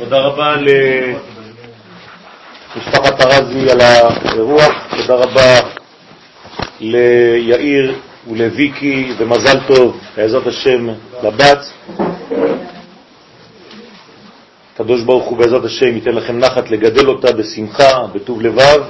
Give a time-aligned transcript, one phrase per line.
[0.00, 0.56] תודה רבה
[2.76, 5.60] למשפחת הרזי על האירוח, תודה רבה
[6.80, 7.94] ליאיר
[8.30, 10.88] ולוויקי, ומזל טוב, בעזרת השם,
[11.22, 11.58] לבת.
[14.74, 18.82] הקדוש ברוך הוא בעזרת השם ייתן לכם נחת לגדל אותה בשמחה, בטוב לבב,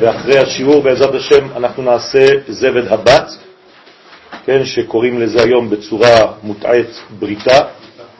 [0.00, 3.30] ואחרי השיעור בעזרת השם אנחנו נעשה זבד הבת,
[4.46, 7.60] כן, שקוראים לזה היום בצורה מוטעית בריתה.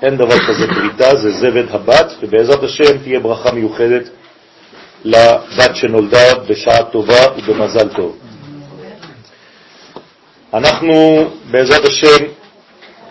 [0.03, 4.09] אין דבר כזה בריתה, זה זבד הבת, ובעזרת השם תהיה ברכה מיוחדת
[5.05, 8.19] לבת שנולדה בשעה טובה ובמזל טוב.
[10.55, 12.25] אנחנו בעזרת השם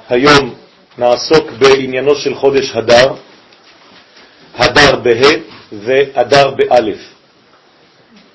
[0.10, 0.56] היום
[0.98, 3.14] נעסוק בעניינו של חודש הדר,
[4.56, 5.38] הדר בה'
[5.72, 6.98] והדר באלף.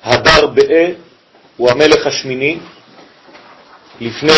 [0.04, 0.90] הדר באה
[1.56, 2.58] הוא המלך השמיני,
[4.00, 4.32] לפני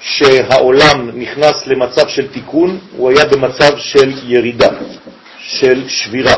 [0.00, 4.68] שהעולם נכנס למצב של תיקון, הוא היה במצב של ירידה,
[5.38, 6.34] של שבירה.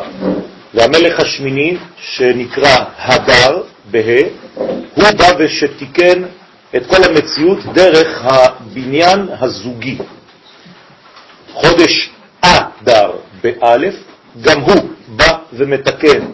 [0.75, 4.01] והמלך השמיני, שנקרא הדר, בה,
[4.95, 6.23] הוא בא ושתיקן
[6.77, 9.98] את כל המציאות דרך הבניין הזוגי.
[11.53, 13.11] חודש אדר
[13.42, 13.95] באלף,
[14.41, 16.27] גם הוא בא ומתקן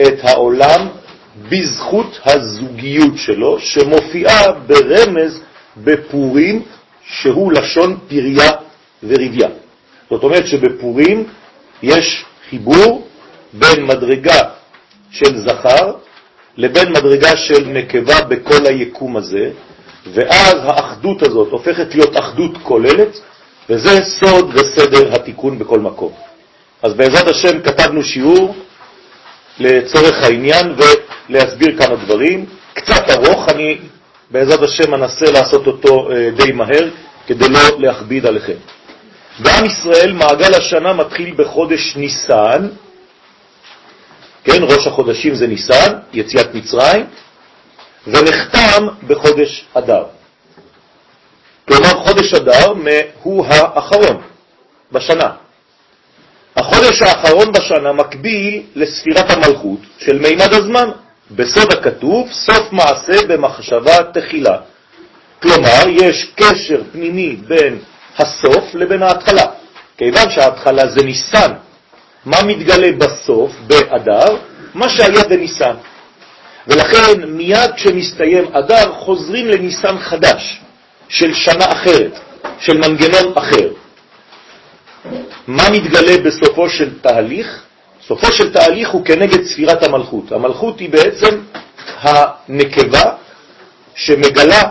[0.00, 0.88] את העולם
[1.48, 5.40] בזכות הזוגיות שלו, שמופיעה ברמז
[5.84, 6.62] בפורים,
[7.06, 8.50] שהוא לשון פריה
[9.02, 9.48] וריביה.
[10.10, 11.24] זאת אומרת שבפורים
[11.82, 13.08] יש חיבור
[13.52, 14.40] בין מדרגה
[15.10, 15.92] של זכר
[16.56, 19.50] לבין מדרגה של נקבה בכל היקום הזה,
[20.12, 23.20] ואז האחדות הזאת הופכת להיות אחדות כוללת,
[23.68, 26.12] וזה סוד וסדר התיקון בכל מקום.
[26.82, 28.54] אז בעזרת השם כתבנו שיעור
[29.58, 30.74] לצורך העניין
[31.28, 32.46] ולהסביר כמה דברים.
[32.74, 33.78] קצת ארוך, אני
[34.30, 36.88] בעזרת השם אנסה לעשות אותו אה, די מהר
[37.26, 38.56] כדי לא להכביד עליכם.
[39.38, 42.68] בעם ישראל מעגל השנה מתחיל בחודש ניסן,
[44.44, 47.06] כן, ראש החודשים זה ניסן, יציאת מצרים,
[48.06, 50.04] ונחתם בחודש אדר.
[51.68, 52.72] כלומר, חודש אדר
[53.22, 54.22] הוא האחרון
[54.92, 55.30] בשנה.
[56.56, 60.90] החודש האחרון בשנה מקביל לספירת המלכות של מימד הזמן.
[61.30, 64.56] בסוד הכתוב, סוף מעשה במחשבה תחילה.
[65.42, 67.78] כלומר, יש קשר פנימי בין
[68.18, 69.46] הסוף לבין ההתחלה.
[69.98, 71.52] כיוון שההתחלה זה ניסן.
[72.24, 74.36] מה מתגלה בסוף, באדר?
[74.74, 75.74] מה שהיה בניסן.
[76.66, 80.60] ולכן מיד כשמסתיים אדר חוזרים לניסן חדש,
[81.08, 82.18] של שנה אחרת,
[82.60, 83.68] של מנגנון אחר.
[85.46, 87.62] מה מתגלה בסופו של תהליך?
[88.10, 90.32] סופו של תהליך הוא כנגד ספירת המלכות.
[90.32, 91.40] המלכות היא בעצם
[92.00, 93.02] הנקבה
[93.94, 94.62] שמגלה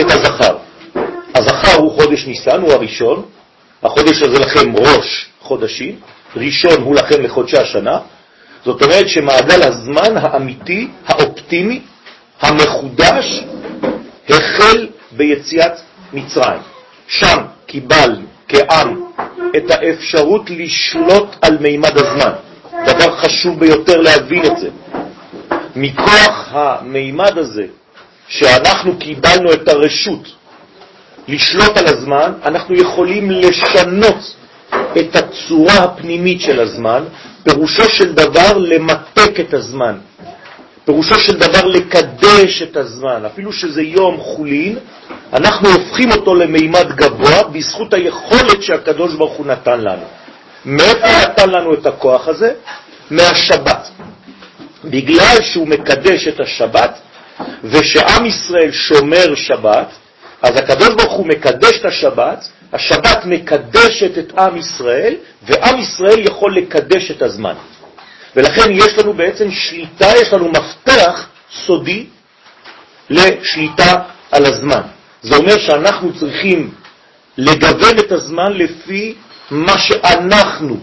[0.00, 0.56] את הזכר.
[1.34, 3.22] הזכר הוא חודש ניסן, הוא הראשון,
[3.82, 6.00] החודש הזה לכם ראש חודשים,
[6.36, 7.98] ראשון הוא לכם לחודשי השנה,
[8.64, 11.80] זאת אומרת שמעגל הזמן האמיתי, האופטימי,
[12.40, 13.44] המחודש,
[14.28, 15.72] החל ביציאת
[16.12, 16.60] מצרים.
[17.08, 18.16] שם קיבל
[18.48, 19.04] כעם
[19.56, 22.32] את האפשרות לשלוט על מימד הזמן.
[22.86, 24.68] דבר חשוב ביותר להבין את זה.
[25.76, 27.66] מכוח המימד הזה,
[28.28, 30.28] שאנחנו קיבלנו את הרשות
[31.28, 34.34] לשלוט על הזמן, אנחנו יכולים לשנות
[34.98, 37.04] את הצורה הפנימית של הזמן,
[37.42, 39.98] פירושו של דבר למתק את הזמן,
[40.84, 44.78] פירושו של דבר לקדש את הזמן, אפילו שזה יום חולין,
[45.34, 50.06] אנחנו הופכים אותו למימד גבוה בזכות היכולת שהקדוש ברוך הוא נתן לנו.
[50.64, 52.52] מאיפה נתן לנו את הכוח הזה?
[53.10, 53.88] מהשבת.
[54.84, 56.98] בגלל שהוא מקדש את השבת,
[57.64, 59.88] ושעם ישראל שומר שבת,
[60.42, 66.56] אז הקדוש ברוך הוא מקדש את השבת, השבת מקדשת את עם ישראל, ועם ישראל יכול
[66.56, 67.54] לקדש את הזמן.
[68.36, 72.06] ולכן יש לנו בעצם שליטה, יש לנו מפתח סודי
[73.10, 73.94] לשליטה
[74.30, 74.93] על הזמן.
[75.24, 76.70] זה אומר שאנחנו צריכים
[77.38, 79.14] לגוון את הזמן לפי
[79.50, 80.76] מה שאנחנו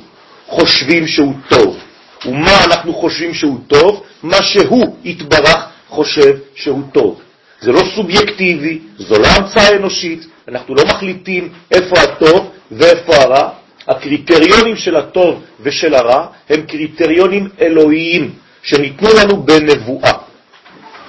[0.48, 1.78] חושבים שהוא טוב.
[2.26, 4.04] ומה אנחנו חושבים שהוא טוב?
[4.24, 7.22] מה שהוא יתברך חושב שהוא טוב.
[7.62, 13.50] זה לא סובייקטיבי, זו לא המצאה אנושית, אנחנו לא מחליטים איפה הטוב ואיפה הרע.
[13.88, 18.32] הקריטריונים של הטוב ושל הרע הם קריטריונים אלוהיים
[18.64, 20.12] שניתנו לנו בנבואה.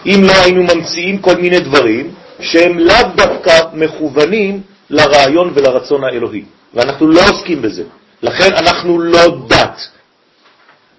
[0.07, 4.61] אם לא היינו ממציאים כל מיני דברים שהם לאו דווקא מכוונים
[4.91, 6.45] לרעיון ולרצון האלוהי,
[6.75, 7.85] ואנחנו לא עוסקים בזה.
[8.23, 9.81] לכן אנחנו לא דת.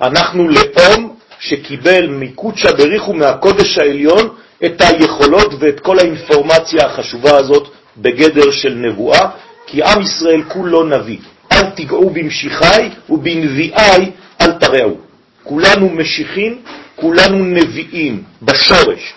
[0.01, 4.29] אנחנו לאום שקיבל מקודשא בריחו מהקודש העליון
[4.65, 7.67] את היכולות ואת כל האינפורמציה החשובה הזאת
[7.97, 9.29] בגדר של נבואה,
[9.67, 11.17] כי עם ישראל כולו נביא.
[11.51, 14.11] אל תיגעו במשיחי ובנביאי
[14.41, 14.97] אל תרעו.
[15.43, 16.61] כולנו משיחים,
[16.95, 19.13] כולנו נביאים בשורש.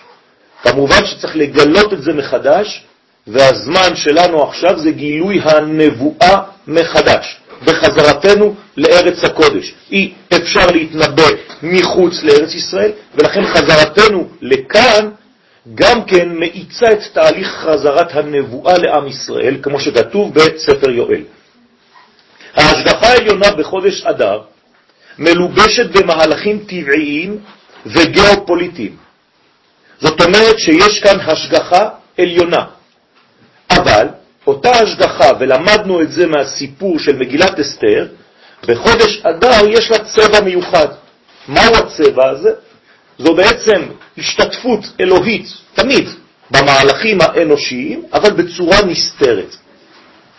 [0.63, 2.83] כמובן שצריך לגלות את זה מחדש,
[3.27, 9.73] והזמן שלנו עכשיו זה גילוי הנבואה מחדש, בחזרתנו לארץ הקודש.
[9.91, 11.27] אי אפשר להתנבא
[11.63, 15.09] מחוץ לארץ ישראל, ולכן חזרתנו לכאן
[15.75, 21.21] גם כן מאיצה את תהליך חזרת הנבואה לעם ישראל, כמו שכתוב בספר יואל.
[22.55, 24.41] ההשגחה העליונה בחודש אדר
[25.19, 27.37] מלובשת במהלכים טבעיים
[27.85, 29.06] וגיאופוליטיים.
[29.99, 32.65] זאת אומרת שיש כאן השגחה עליונה.
[33.69, 34.07] אבל
[34.47, 38.07] אותה השגחה, ולמדנו את זה מהסיפור של מגילת אסתר,
[38.67, 40.87] בחודש אדר יש לה צבע מיוחד.
[41.47, 42.49] מהו הצבע הזה?
[43.19, 43.81] זו בעצם
[44.17, 46.09] השתתפות אלוהית, תמיד,
[46.51, 49.55] במהלכים האנושיים, אבל בצורה נסתרת,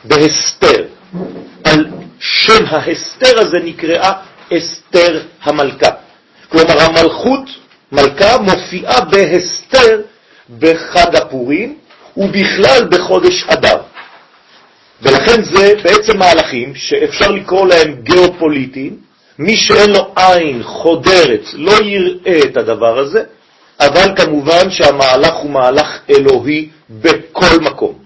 [0.05, 0.85] בהסתר.
[1.65, 1.87] על
[2.21, 4.13] שם ההסתר הזה נקראה
[4.53, 5.91] אסתר המלכה.
[6.49, 7.51] כלומר, המלכות,
[7.93, 10.01] מלכה, מופיעה בהסתר
[10.59, 11.79] בחג הפורים,
[12.17, 13.81] ובכלל בחודש אדר.
[15.03, 18.97] ולכן זה בעצם מהלכים שאפשר לקרוא להם גיאופוליטיים,
[19.39, 23.23] מי שאין לו עין חודרת לא יראה את הדבר הזה,
[23.81, 27.99] אבל כמובן שהמהלך הוא מהלך אלוהי בכל מקום.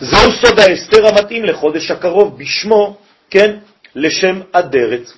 [0.00, 2.96] זהו סוד ההסתר המתאים לחודש הקרוב, בשמו,
[3.30, 3.56] כן,
[3.94, 5.12] לשם אדרת.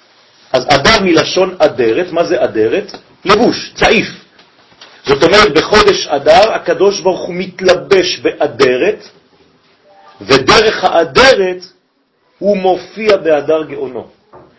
[0.52, 2.92] אז אדר מלשון אדרת, מה זה אדרת?
[3.26, 4.06] לבוש, צעיף.
[5.06, 9.08] זאת אומרת, בחודש אדר הקדוש ברוך הוא מתלבש באדרת,
[10.20, 11.64] ודרך האדרת
[12.38, 14.06] הוא מופיע באדר גאונו.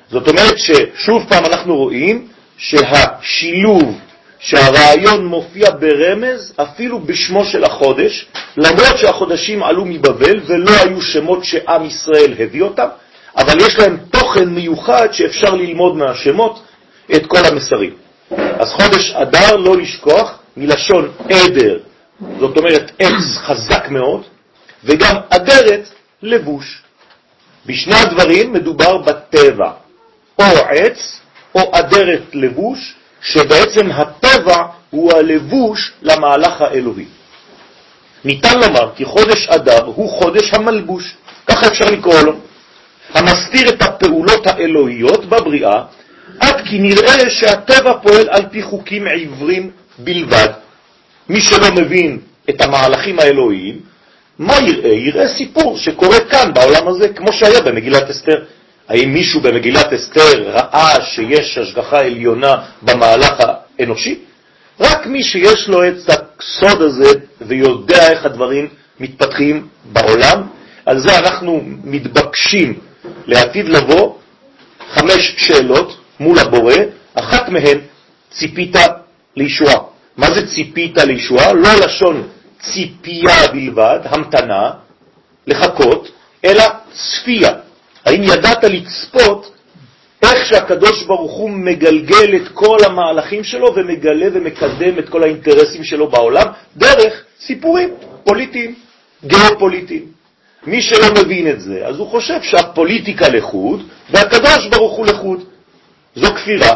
[0.10, 2.28] זאת אומרת ששוב פעם אנחנו רואים
[2.58, 4.00] שהשילוב,
[4.40, 8.28] שהרעיון מופיע ברמז אפילו בשמו של החודש,
[8.58, 12.88] למרות שהחודשים עלו מבבל ולא היו שמות שעם ישראל הביא אותם,
[13.38, 16.64] אבל יש להם תוכן מיוחד שאפשר ללמוד מהשמות
[17.16, 18.07] את כל המסרים.
[18.32, 21.78] אז חודש אדר, לא לשכוח, מלשון עדר,
[22.40, 24.22] זאת אומרת עץ חזק מאוד,
[24.84, 25.90] וגם אדרת,
[26.22, 26.82] לבוש.
[27.66, 29.72] בשני הדברים מדובר בטבע,
[30.40, 31.20] או עץ
[31.56, 37.06] או אדרת לבוש, שבעצם הטבע הוא הלבוש למהלך האלוהי.
[38.26, 41.16] ניתן לומר כי חודש אדר הוא חודש המלבוש,
[41.48, 42.34] ככה אפשר לקרוא לו,
[43.14, 45.84] המסתיר את הפעולות האלוהיות בבריאה,
[46.40, 50.50] עד כי נראה שהטבע פועל על פי חוקים עיוורים בלבד.
[51.30, 52.20] מי שלא מבין
[52.50, 53.80] את המהלכים האלוהיים,
[54.40, 54.94] מה יראה?
[54.94, 58.44] יראה סיפור שקורה כאן בעולם הזה, כמו שהיה במגילת אסתר.
[58.90, 63.34] האם מישהו במגילת אסתר ראה שיש השגחה עליונה במהלך
[63.80, 64.20] האנושי?
[64.80, 68.68] רק מי שיש לו את הסוד הזה ויודע איך הדברים
[69.00, 70.44] מתפתחים בעולם,
[70.86, 72.80] על זה אנחנו מתבקשים
[73.28, 74.16] לעתיד לבוא
[74.94, 76.74] חמש שאלות מול הבורא,
[77.14, 77.78] אחת מהן
[78.32, 78.76] ציפית
[79.36, 79.80] לישועה.
[80.18, 81.54] מה זה ציפית לישועה?
[81.54, 82.28] לא לשון
[82.60, 84.72] ציפייה בלבד, המתנה,
[85.48, 86.12] לחכות,
[86.46, 87.52] אלא צפייה.
[88.06, 89.52] האם ידעת לצפות
[90.22, 96.08] איך שהקדוש ברוך הוא מגלגל את כל המהלכים שלו ומגלה ומקדם את כל האינטרסים שלו
[96.10, 96.46] בעולם
[96.78, 97.90] דרך סיפורים
[98.24, 98.76] פוליטיים,
[99.26, 100.06] גיאופוליטיים.
[100.68, 105.44] מי שלא מבין את זה, אז הוא חושב שהפוליטיקה לחוד והקדוש ברוך הוא לחוד.
[106.18, 106.74] זו כפירה.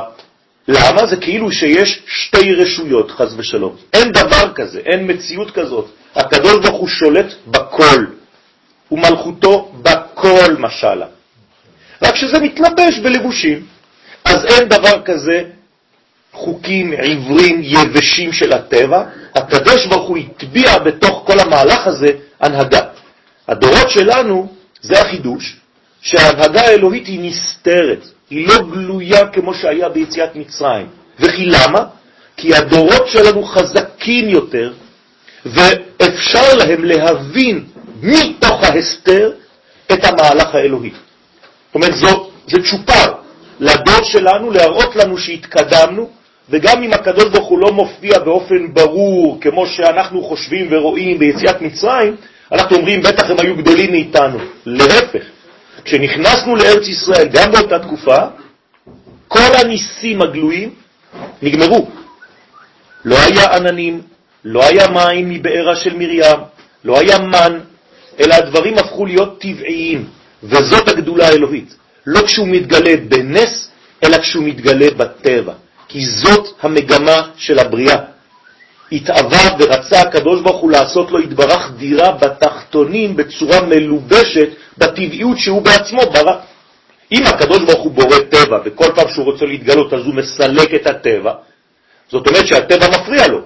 [0.67, 1.07] למה?
[1.07, 3.75] זה כאילו שיש שתי רשויות, חז ושלום.
[3.93, 5.85] אין דבר כזה, אין מציאות כזאת.
[6.15, 8.05] הקדוש ברוך הוא שולט בכל,
[8.91, 11.05] ומלכותו בכל משלה.
[12.01, 13.65] רק שזה מתלבש בלבושים.
[14.25, 15.43] אז אין דבר כזה
[16.33, 19.03] חוקים עיוורים יבשים של הטבע,
[19.35, 22.07] הקדוש ברוך הוא הטביע בתוך כל המהלך הזה
[22.39, 22.81] הנהגה.
[23.47, 25.57] הדורות שלנו, זה החידוש,
[26.01, 30.87] שההנהגה האלוהית היא נסתרת, היא לא גלויה כמו שהיה ביציאת מצרים.
[31.19, 31.85] וכי למה?
[32.37, 34.73] כי הדורות שלנו חזקים יותר,
[35.45, 37.63] ואפשר להם להבין
[38.03, 39.31] מתוך ההסתר
[39.91, 40.89] את המהלך האלוהי.
[40.89, 43.13] זאת אומרת, זו, זה צ'ופר
[43.59, 46.09] לדור שלנו להראות לנו שהתקדמנו,
[46.49, 52.15] וגם אם הקדוש ברוך הוא לא מופיע באופן ברור כמו שאנחנו חושבים ורואים ביציאת מצרים,
[52.51, 54.39] אנחנו אומרים, בטח הם היו גדולים מאיתנו.
[54.65, 55.23] להפך,
[55.85, 58.17] כשנכנסנו לארץ ישראל, גם באותה תקופה,
[59.27, 60.73] כל הניסים הגלויים
[61.41, 61.89] נגמרו.
[63.05, 64.01] לא היה עננים,
[64.45, 66.39] לא היה מים מבארה של מרים,
[66.83, 67.59] לא היה מן,
[68.19, 70.05] אלא הדברים הפכו להיות טבעיים,
[70.43, 71.75] וזאת הגדולה האלוהית.
[72.07, 73.69] לא כשהוא מתגלה בנס,
[74.03, 75.53] אלא כשהוא מתגלה בטבע,
[75.87, 78.10] כי זאת המגמה של הבריאה.
[78.91, 86.01] התאווה ורצה הקדוש ברוך הוא לעשות לו התברך דירה בתחתונים בצורה מלובשת בטבעיות שהוא בעצמו
[86.13, 86.35] ברא.
[87.11, 90.87] אם הקדוש ברוך הוא בורא טבע וכל פעם שהוא רוצה להתגלות אז הוא מסלק את
[90.87, 91.33] הטבע,
[92.09, 93.41] זאת אומרת שהטבע מפריע לו.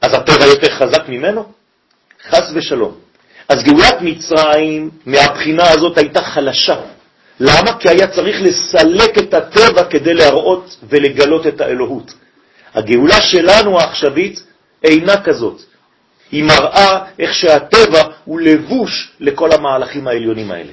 [0.00, 1.44] אז הטבע יותר חזק ממנו?
[2.28, 2.94] חס ושלום.
[3.48, 6.76] אז גאולת מצרים מהבחינה הזאת הייתה חלשה.
[7.40, 7.78] למה?
[7.78, 12.14] כי היה צריך לסלק את הטבע כדי להראות ולגלות את האלוהות.
[12.74, 14.42] הגאולה שלנו העכשווית
[14.84, 15.60] אינה כזאת.
[16.30, 20.72] היא מראה איך שהטבע הוא לבוש לכל המהלכים העליונים האלה.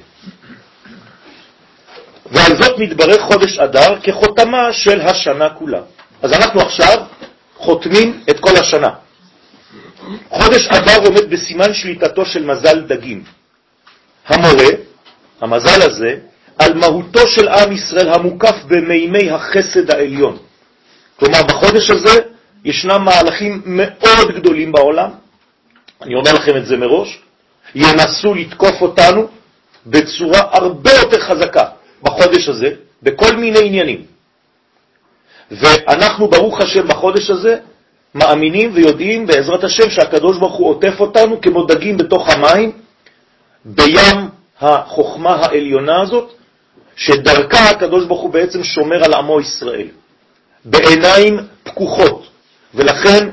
[2.26, 5.80] ועל זאת מתברך חודש אדר כחותמה של השנה כולה.
[6.22, 6.98] אז אנחנו עכשיו
[7.56, 8.90] חותמים את כל השנה.
[10.28, 13.24] חודש אדר עומד בסימן שליטתו של מזל דגים.
[14.26, 14.72] המורה,
[15.40, 16.16] המזל הזה,
[16.58, 20.38] על מהותו של עם ישראל המוקף במימי החסד העליון.
[21.16, 22.20] כלומר, בחודש הזה
[22.64, 25.10] ישנם מהלכים מאוד גדולים בעולם,
[26.02, 27.18] אני אומר לכם את זה מראש,
[27.74, 29.28] ינסו לתקוף אותנו
[29.86, 31.64] בצורה הרבה יותר חזקה
[32.02, 32.70] בחודש הזה,
[33.02, 34.04] בכל מיני עניינים.
[35.50, 37.56] ואנחנו, ברוך השם, בחודש הזה
[38.14, 42.72] מאמינים ויודעים בעזרת השם שהקדוש ברוך הוא עוטף אותנו כמו דגים בתוך המים,
[43.64, 44.28] בים
[44.60, 46.32] החוכמה העליונה הזאת,
[46.96, 49.86] שדרכה הקדוש ברוך הוא בעצם שומר על עמו ישראל,
[50.64, 52.28] בעיניים פקוחות,
[52.74, 53.28] ולכן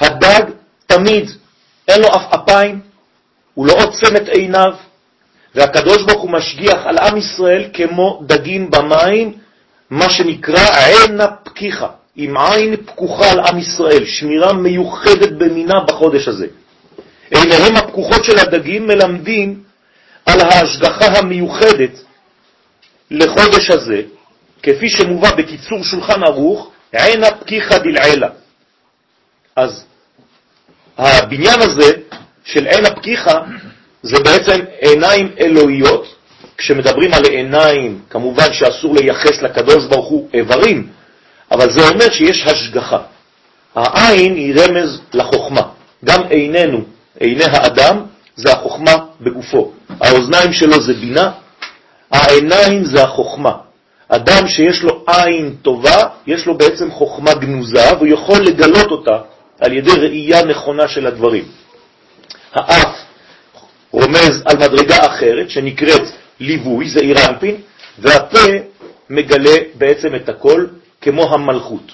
[0.00, 0.44] הדג
[0.86, 1.30] תמיד
[1.88, 2.80] אין לו אף אפיים,
[3.54, 4.74] הוא לא עוצם את עיניו,
[5.54, 9.32] והקדוש ברוך הוא משגיח על עם ישראל כמו דגים במים,
[9.90, 16.46] מה שנקרא עינה פקיחה, עם עין פקוחה על עם ישראל, שמירה מיוחדת במינה בחודש הזה.
[17.30, 19.62] עיניהם הפקוחות של הדגים מלמדים
[20.26, 22.04] על ההשגחה המיוחדת
[23.10, 24.02] לחודש הזה,
[24.62, 28.28] כפי שמובא בקיצור שולחן ערוך, עינה פקיחה דלעילה.
[29.56, 29.84] אז
[30.98, 31.92] הבניין הזה
[32.44, 33.38] של עין הפקיחה
[34.02, 36.14] זה בעצם עיניים אלוהיות,
[36.56, 40.88] כשמדברים על עיניים, כמובן שאסור לייחס לקדוש ברוך הוא איברים,
[41.50, 42.98] אבל זה אומר שיש השגחה.
[43.74, 45.62] העין היא רמז לחוכמה.
[46.04, 46.80] גם עינינו,
[47.20, 48.02] עיני האדם,
[48.36, 49.72] זה החוכמה בגופו.
[50.00, 51.30] האוזניים שלו זה בינה,
[52.10, 53.52] העיניים זה החוכמה.
[54.08, 59.18] אדם שיש לו עין טובה, יש לו בעצם חוכמה גנוזה, והוא יכול לגלות אותה
[59.60, 61.44] על ידי ראייה נכונה של הדברים.
[62.52, 62.96] האף
[63.92, 66.02] רומז על מדרגה אחרת שנקראת
[66.40, 67.56] ליווי, זה אירנפין,
[67.98, 68.46] והפה
[69.10, 70.66] מגלה בעצם את הכל
[71.00, 71.92] כמו המלכות.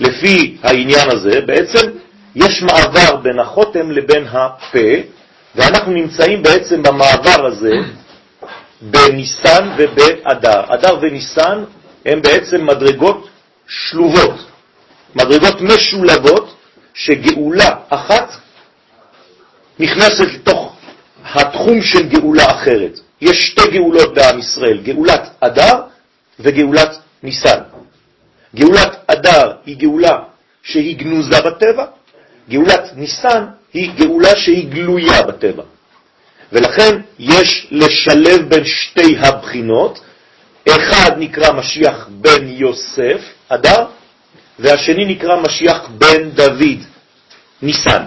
[0.00, 1.90] לפי העניין הזה, בעצם
[2.36, 4.88] יש מעבר בין החותם לבין הפה,
[5.54, 7.72] ואנחנו נמצאים בעצם במעבר הזה
[8.82, 10.74] בניסן ובאדר.
[10.74, 11.64] אדר וניסן
[12.06, 13.28] הם בעצם מדרגות
[13.68, 14.46] שלובות,
[15.14, 16.54] מדרגות משולבות,
[16.94, 18.32] שגאולה אחת
[19.78, 20.76] נכנסת לתוך
[21.24, 23.00] התחום של גאולה אחרת.
[23.20, 25.82] יש שתי גאולות בעם ישראל, גאולת אדר
[26.40, 27.60] וגאולת ניסן.
[28.54, 30.18] גאולת אדר היא גאולה
[30.62, 31.84] שהיא גנוזה בטבע,
[32.50, 35.62] גאולת ניסן היא גאולה שהיא גלויה בטבע.
[36.52, 40.00] ולכן יש לשלב בין שתי הבחינות,
[40.68, 43.84] אחד נקרא משיח בן יוסף, אדר,
[44.58, 46.78] והשני נקרא משיח בן דוד,
[47.62, 48.02] ניסן.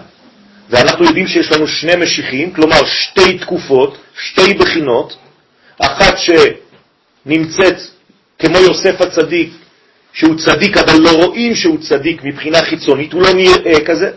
[0.69, 5.15] ואנחנו יודעים שיש לנו שני משיחים, כלומר שתי תקופות, שתי בחינות,
[5.79, 7.77] אחת שנמצאת
[8.39, 9.49] כמו יוסף הצדיק,
[10.13, 14.11] שהוא צדיק אבל לא רואים שהוא צדיק מבחינה חיצונית, הוא לא נראה כזה,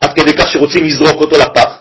[0.00, 1.77] עד כדי כך שרוצים לזרוק אותו לפח.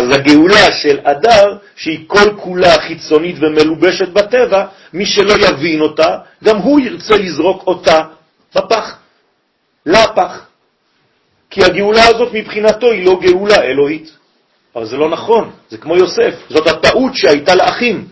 [0.00, 6.56] אז הגאולה של אדר, שהיא כל כולה חיצונית ומלובשת בטבע, מי שלא יבין אותה, גם
[6.56, 8.02] הוא ירצה לזרוק אותה
[8.54, 8.96] בפח,
[9.86, 10.46] לפח.
[11.50, 14.10] כי הגאולה הזאת מבחינתו היא לא גאולה אלוהית.
[14.76, 18.04] אבל זה לא נכון, זה כמו יוסף, זאת הטעות שהייתה לאחים.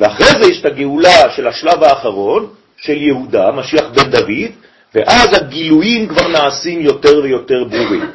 [0.00, 4.50] ואחרי זה יש את הגאולה של השלב האחרון, של יהודה, משיח בן דוד,
[4.94, 8.10] ואז הגילויים כבר נעשים יותר ויותר ברורים.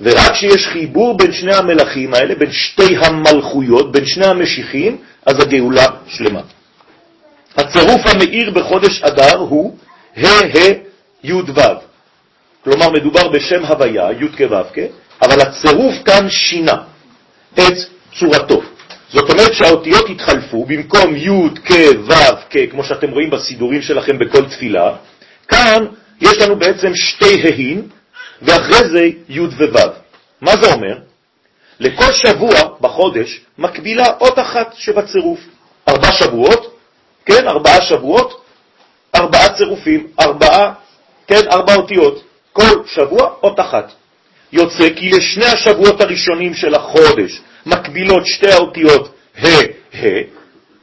[0.00, 5.86] ורק כשיש חיבור בין שני המלכים האלה, בין שתי המלכויות, בין שני המשיחים, אז הגאולה
[6.08, 6.40] שלמה.
[7.56, 9.76] הצירוף המאיר בחודש אדר הוא
[10.16, 10.72] ה' ה'
[11.24, 11.60] י' ו'.
[12.64, 14.78] כלומר, מדובר בשם הוויה, י' כו' כ',
[15.22, 16.76] אבל הצירוף כאן שינה
[17.54, 17.74] את
[18.18, 18.62] צורתו.
[19.12, 21.72] זאת אומרת שהאותיות התחלפו, במקום י' כ'
[22.06, 24.92] ו' כ', כמו שאתם רואים בסידורים שלכם בכל תפילה,
[25.48, 25.84] כאן
[26.20, 27.82] יש לנו בעצם שתי ה'ין,
[28.42, 29.78] ואחרי זה י' וו'.
[30.40, 30.98] מה זה אומר?
[31.80, 35.40] לכל שבוע בחודש מקבילה אות אחת שבצירוף.
[35.88, 36.76] ארבע שבועות,
[37.26, 38.42] כן, ארבעה שבועות,
[39.14, 40.72] ארבעה צירופים, ארבעה,
[41.26, 42.22] כן, ארבע אותיות.
[42.52, 43.92] כל שבוע אות אחת.
[44.52, 49.46] יוצא כי לשני השבועות הראשונים של החודש מקבילות שתי האותיות ה'
[49.94, 50.06] ה',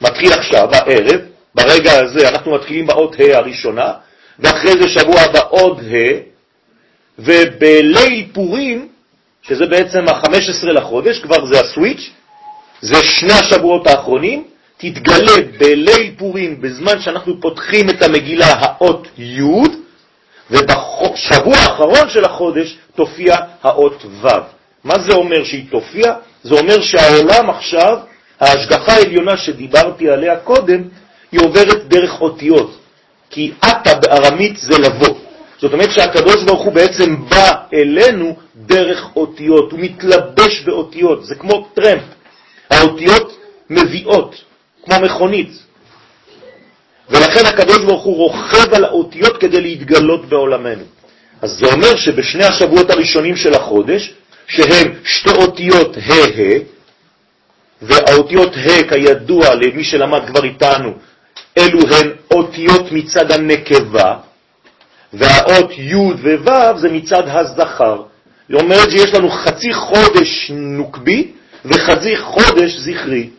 [0.00, 1.20] מתחיל עכשיו, הערב,
[1.54, 3.92] ברגע הזה אנחנו מתחילים באות ה' הראשונה,
[4.38, 6.20] ואחרי זה שבוע הבא עוד ה',
[7.18, 8.88] ובליל פורים,
[9.42, 12.10] שזה בעצם ה-15 לחודש, כבר זה הסוויץ',
[12.80, 14.44] זה שני השבועות האחרונים,
[14.76, 19.42] תתגלה בליל פורים, בזמן שאנחנו פותחים את המגילה, האות י',
[20.50, 24.28] ובשבוע האחרון של החודש תופיע האות ו'.
[24.84, 26.14] מה זה אומר שהיא תופיע?
[26.42, 27.98] זה אומר שהעולם עכשיו,
[28.40, 30.82] ההשגחה העליונה שדיברתי עליה קודם,
[31.32, 32.78] היא עוברת דרך אותיות,
[33.30, 35.27] כי עתה בארמית זה לבוא.
[35.60, 41.68] זאת אומרת שהקדוש ברוך הוא בעצם בא אלינו דרך אותיות, הוא מתלבש באותיות, זה כמו
[41.74, 42.02] טרמפ.
[42.70, 43.38] האותיות
[43.70, 44.34] מביאות,
[44.84, 45.50] כמו מכונית.
[47.10, 50.84] ולכן הקדוש ברוך הוא רוכב על האותיות כדי להתגלות בעולמנו.
[51.42, 54.14] אז זה אומר שבשני השבועות הראשונים של החודש,
[54.46, 56.58] שהם שתי אותיות ה'
[57.82, 60.92] והאותיות ה' כידוע למי שלמד כבר איתנו,
[61.58, 64.16] אלו הן אותיות מצד הנקבה,
[65.12, 68.02] והאות י' וו' זה מצד הזכר.
[68.48, 71.32] זאת אומרת שיש לנו חצי חודש נוקבי
[71.64, 73.30] וחצי חודש זכרי.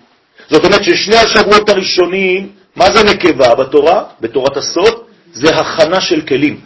[0.49, 4.03] זאת אומרת ששני השבועות הראשונים, מה זה נקבה בתורה?
[4.21, 5.03] בתורת הסוד?
[5.33, 6.59] זה הכנה של כלים.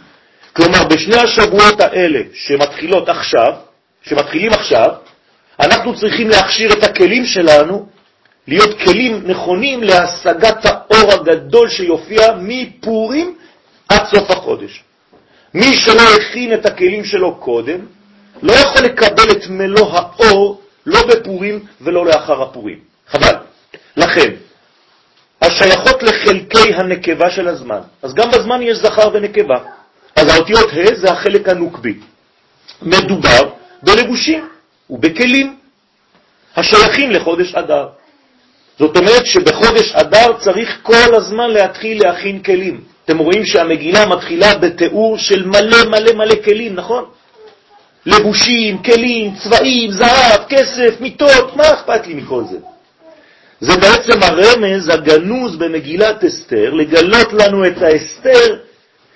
[0.52, 3.52] כלומר, בשני השבועות האלה שמתחילות עכשיו,
[4.02, 4.88] שמתחילים עכשיו,
[5.60, 7.86] אנחנו צריכים להכשיר את הכלים שלנו
[8.48, 13.34] להיות כלים נכונים להשגת האור הגדול שיופיע מפורים
[13.88, 14.83] עד סוף החודש.
[15.54, 17.78] מי שלא הכין את הכלים שלו קודם,
[18.42, 22.78] לא יכול לקבל את מלוא האור, לא בפורים ולא לאחר הפורים.
[23.08, 23.34] חבל.
[23.96, 24.30] לכן,
[25.42, 27.80] השייכות לחלקי הנקבה של הזמן.
[28.02, 29.58] אז גם בזמן יש זכר ונקבה.
[30.16, 31.94] אז האותיות ה' זה החלק הנוקבי.
[32.82, 33.50] מדובר
[33.82, 34.48] בלבושים
[34.90, 35.56] ובכלים
[36.56, 37.88] השייכים לחודש אדר.
[38.78, 42.80] זאת אומרת שבחודש אדר צריך כל הזמן להתחיל להכין כלים.
[43.04, 47.04] אתם רואים שהמגילה מתחילה בתיאור של מלא מלא מלא כלים, נכון?
[48.06, 52.56] לבושים, כלים, צבעים, זהב, כסף, מיטות, מה אכפת לי מכל זה?
[53.60, 58.56] זה בעצם הרמז הגנוז במגילת אסתר, לגלות לנו את האסתר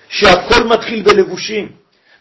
[0.09, 1.69] שהכל מתחיל בלבושים.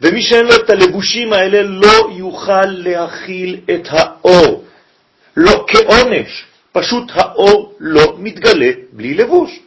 [0.00, 4.64] ומי שאין לו את הלבושים האלה לא יוכל להכיל את האור.
[5.36, 9.60] לא כעונש, פשוט האור לא מתגלה בלי לבוש.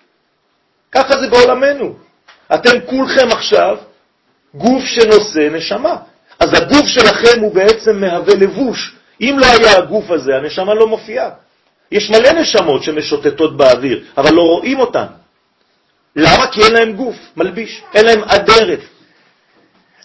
[0.92, 1.96] ככה זה בעולמנו.
[2.54, 3.78] אתם כולכם עכשיו
[4.54, 5.96] גוף שנושא נשמה.
[6.40, 8.96] אז הגוף שלכם הוא בעצם מהווה לבוש.
[9.22, 11.30] אם לא היה הגוף הזה, הנשמה לא מופיעה.
[11.92, 15.06] יש מלא נשמות שמשוטטות באוויר, אבל לא רואים אותן.
[16.16, 16.48] למה?
[16.48, 18.80] כי אין להם גוף מלביש, אין להם אדרת.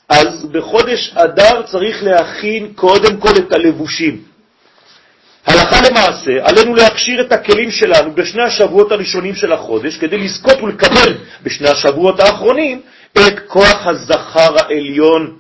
[0.09, 4.23] אז בחודש אדר צריך להכין קודם כל את הלבושים.
[5.47, 11.15] הלכה למעשה, עלינו להכשיר את הכלים שלנו בשני השבועות הראשונים של החודש, כדי לזכות ולקבל
[11.43, 12.81] בשני השבועות האחרונים
[13.13, 15.37] את כוח הזכר העליון,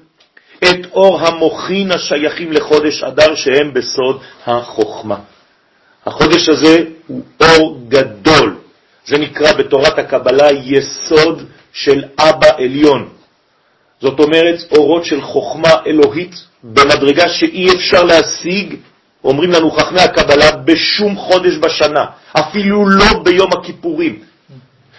[0.65, 5.17] את אור המוכין השייכים לחודש אדר שהם בסוד החוכמה.
[6.07, 8.57] החודש הזה הוא אור גדול,
[9.07, 11.43] זה נקרא בתורת הקבלה יסוד
[11.73, 13.09] של אבא עליון.
[14.01, 18.77] זאת אומרת, אורות של חוכמה אלוהית במדרגה שאי אפשר להשיג
[19.27, 24.23] אומרים לנו חכמי הקבלה, בשום חודש בשנה, אפילו לא ביום הכיפורים,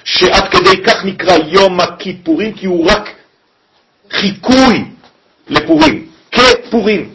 [0.04, 3.10] שעד כדי כך נקרא יום הכיפורים, כי הוא רק
[4.12, 4.86] חיקוי
[5.48, 7.13] לפורים, כפורים.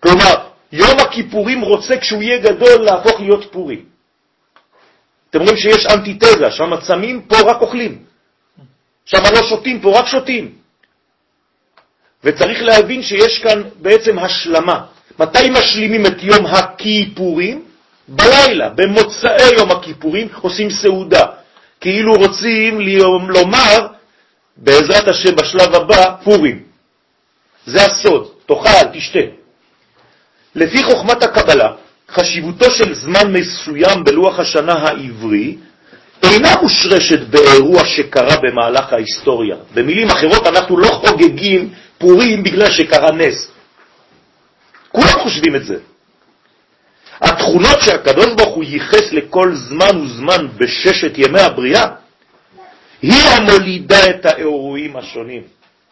[0.00, 0.34] כלומר,
[0.72, 3.84] יום הכיפורים רוצה כשהוא יהיה גדול להפוך להיות פורים.
[5.30, 7.98] אתם רואים שיש אנטיתזה, שם צמים, פה רק אוכלים.
[9.04, 10.52] שם לא שותים, פה רק שותים.
[12.24, 14.95] וצריך להבין שיש כאן בעצם השלמה.
[15.18, 17.62] מתי משלימים את יום הכיפורים?
[18.08, 21.24] בלילה, במוצאי יום הכיפורים עושים סעודה,
[21.80, 22.80] כאילו רוצים
[23.28, 23.86] לומר,
[24.56, 26.62] בעזרת השם בשלב הבא, פורים.
[27.66, 29.18] זה הסוד, תאכל, תשתה.
[30.54, 31.72] לפי חוכמת הקבלה,
[32.10, 35.56] חשיבותו של זמן מסוים בלוח השנה העברי
[36.22, 39.56] אינה מושרשת באירוע שקרה במהלך ההיסטוריה.
[39.74, 43.48] במילים אחרות, אנחנו לא חוגגים פורים בגלל שקרה נס.
[44.96, 45.78] כולם חושבים את זה.
[47.20, 51.86] התכונות שהקדוש ברוך הוא ייחס לכל זמן וזמן בששת ימי הבריאה,
[53.02, 55.42] היא המולידה את האירועים השונים.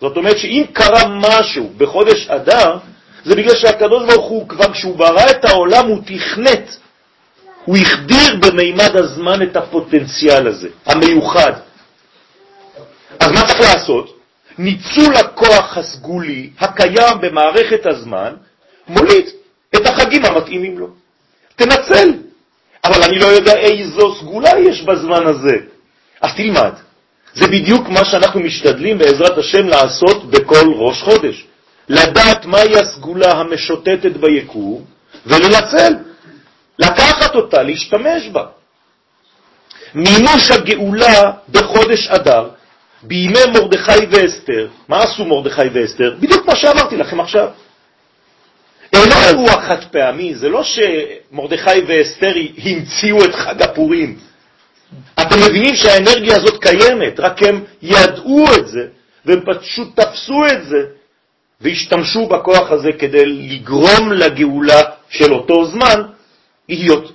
[0.00, 2.78] זאת אומרת שאם קרה משהו בחודש אדר,
[3.24, 6.76] זה בגלל שהקדוש ברוך הוא כבר כשהוא ברא את העולם הוא תכנת,
[7.64, 11.52] הוא החדיר במימד הזמן את הפוטנציאל הזה, המיוחד.
[13.20, 14.20] אז מה צריך לעשות?
[14.58, 18.34] ניצול הכוח הסגולי הקיים במערכת הזמן
[18.88, 19.26] מוליד
[19.74, 20.88] את החגים המתאימים לו.
[21.56, 22.12] תנצל.
[22.84, 25.56] אבל אני לא יודע איזו סגולה יש בזמן הזה.
[26.20, 26.72] אז תלמד.
[27.34, 31.46] זה בדיוק מה שאנחנו משתדלים בעזרת השם לעשות בכל ראש חודש.
[31.88, 34.84] לדעת מהי הסגולה המשוטטת ביקום
[35.26, 35.94] ולנצל,
[36.78, 38.44] לקחת אותה, להשתמש בה.
[39.94, 42.48] מימוש הגאולה בחודש אדר,
[43.02, 46.16] בימי מרדכי ואסתר, מה עשו מרדכי ואסתר?
[46.20, 47.48] בדיוק מה שאמרתי לכם עכשיו.
[48.94, 54.18] אינו אירוע חד פעמי, זה לא שמרדכי ואסתר המציאו את חג הפורים.
[55.20, 58.86] אתם מבינים שהאנרגיה הזאת קיימת, רק הם ידעו את זה,
[59.24, 60.78] והם פשוט תפסו את זה,
[61.60, 66.02] והשתמשו בכוח הזה כדי לגרום לגאולה של אותו זמן
[66.68, 67.12] להיות.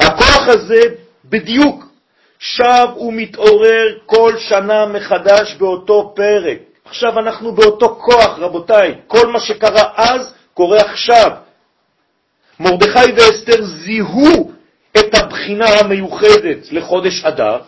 [0.00, 0.80] הכוח הזה
[1.24, 1.84] בדיוק
[2.38, 6.58] שב ומתעורר כל שנה מחדש באותו פרק.
[6.90, 8.94] עכשיו אנחנו באותו כוח, רבותיי.
[9.06, 11.30] כל מה שקרה אז קורה עכשיו.
[12.60, 14.52] מרדכי ואסתר זיהו
[14.98, 17.58] את הבחינה המיוחדת לחודש אדר,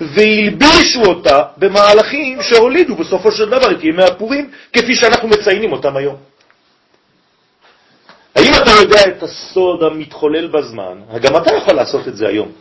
[0.00, 6.16] והלבישו אותה במהלכים שהולידו בסופו של דבר את ימי הפורים, כפי שאנחנו מציינים אותם היום.
[8.34, 11.00] האם אתה יודע את הסוד המתחולל בזמן?
[11.22, 12.52] גם אתה יכול לעשות את זה היום.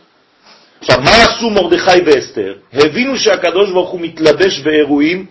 [0.79, 2.55] עכשיו, מה עשו מרדכי ואסתר?
[2.73, 5.25] הבינו שהקדוש ברוך הוא מתלבש באירועים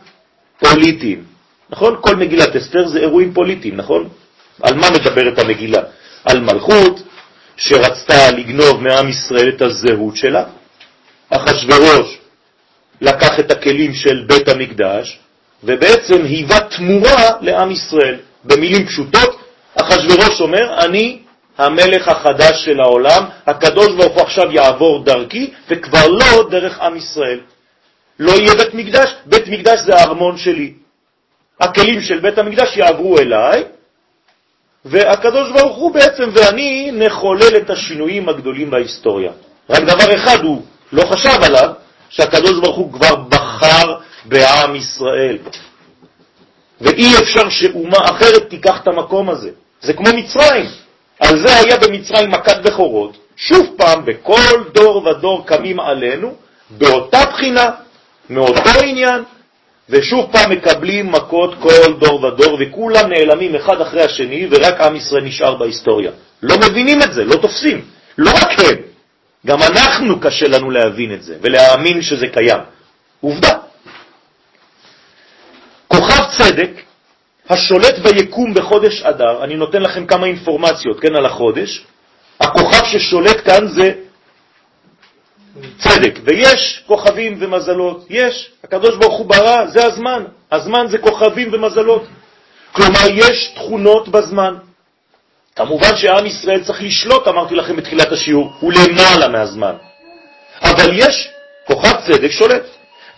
[0.59, 1.25] פוליטיים.
[1.71, 1.97] נכון?
[2.01, 4.09] כל מגילת אסתר זה אירועים פוליטיים, נכון?
[4.63, 5.83] על מה מדברת המגילה?
[6.25, 7.03] על מלכות
[7.57, 10.45] שרצתה לגנוב מעם ישראל את הזהות שלה.
[11.31, 12.19] אחשורוש
[13.01, 15.19] לקח את הכלים של בית המקדש
[15.65, 18.17] ובעצם היווה תמורה לעם ישראל.
[18.45, 19.41] במילים פשוטות,
[19.75, 21.19] אחשורוש אומר, אני
[21.59, 27.41] המלך החדש של העולם, הקדוש ברוך הוא עכשיו יעבור דרכי, וכבר לא דרך עם ישראל.
[28.19, 30.73] לא יהיה בית מקדש, בית מקדש זה הארמון שלי.
[31.61, 33.65] הכלים של בית המקדש יעברו אליי,
[34.85, 39.33] והקדוש ברוך הוא בעצם ואני נחולל את השינויים הגדולים בהיסטוריה.
[39.71, 41.71] רק דבר אחד הוא לא חשב עליו,
[42.09, 45.39] שהקדוש ברוך הוא כבר בחר בעם ישראל.
[46.81, 49.51] ואי אפשר שאומה אחרת תיקח את המקום הזה.
[49.81, 50.67] זה כמו מצרים.
[51.21, 53.17] על זה היה במצרים מכת בכורות.
[53.37, 56.35] שוב פעם, בכל דור ודור קמים עלינו,
[56.71, 57.71] באותה בחינה,
[58.31, 59.23] מאותו עניין,
[59.91, 65.25] ושוב פעם מקבלים מכות כל דור ודור, וכולם נעלמים אחד אחרי השני, ורק עם ישראל
[65.25, 66.11] נשאר בהיסטוריה.
[66.43, 67.85] לא מבינים את זה, לא תופסים.
[68.19, 68.77] לא רק הם,
[69.47, 72.61] גם אנחנו קשה לנו להבין את זה, ולהאמין שזה קיים.
[73.21, 73.55] עובדה.
[75.89, 76.71] כוכב צדק,
[77.49, 81.85] השולט ביקום בחודש אדר, אני נותן לכם כמה אינפורמציות, כן, על החודש,
[82.41, 83.93] הכוכב ששולט כאן זה
[85.79, 92.03] צדק, ויש כוכבים ומזלות, יש, הקדוש ברוך הוא ברא, זה הזמן, הזמן זה כוכבים ומזלות.
[92.73, 94.55] כלומר, יש תכונות בזמן.
[95.57, 99.75] כמובן שעם ישראל צריך לשלוט, אמרתי לכם בתחילת השיעור, הוא למעלה מהזמן.
[100.63, 101.29] אבל יש
[101.67, 102.63] כוכב צדק שולט.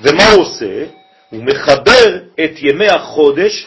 [0.00, 0.84] ומה הוא עושה?
[1.30, 3.66] הוא מחבר את ימי החודש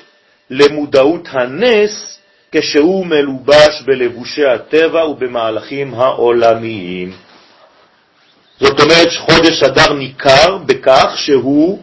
[0.49, 2.19] למודעות הנס
[2.51, 7.13] כשהוא מלובש בלבושי הטבע ובמהלכים העולמיים.
[8.61, 11.79] זאת אומרת שחודש אדר ניכר בכך שהוא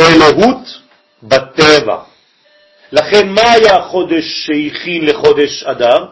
[0.00, 0.78] אלוהות
[1.22, 1.98] בטבע.
[2.92, 6.06] לכן מה היה החודש שהכין לחודש אדר?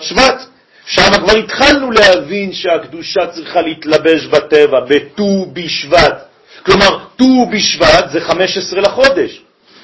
[0.00, 0.42] שבט.
[0.86, 6.24] שם כבר התחלנו להבין שהקדושה צריכה להתלבש בטבע, בט"ו בשבט.
[6.62, 9.40] כלומר, ט"ו בשבט זה 15 לחודש.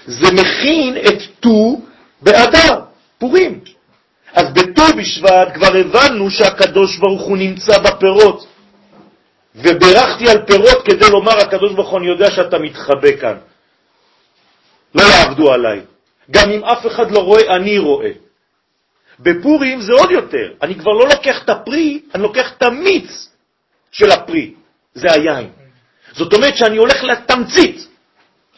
[0.07, 1.81] זה מכין את ט"ו
[2.23, 2.81] באדר,
[3.19, 3.61] פורים.
[4.37, 8.47] אז בט"ו בשבט כבר הבנו שהקדוש ברוך הוא נמצא בפירות.
[9.55, 13.37] וברכתי על פירות כדי לומר, הקדוש ברוך הוא, אני יודע שאתה מתחבא כאן.
[14.95, 15.81] לא יעבדו עליי.
[16.31, 18.11] גם אם אף אחד לא רואה, אני רואה.
[19.21, 20.53] בפורים זה עוד יותר.
[20.63, 23.29] אני כבר לא לוקח את הפרי, אני לוקח את המיץ
[23.93, 24.55] של הפרי.
[24.95, 25.49] זה היין.
[26.13, 27.89] זאת אומרת שאני הולך לתמצית,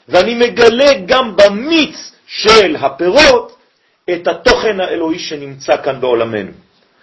[0.09, 3.58] ואני מגלה גם במיץ של הפירות
[4.15, 6.51] את התוכן האלוהי שנמצא כאן בעולמנו.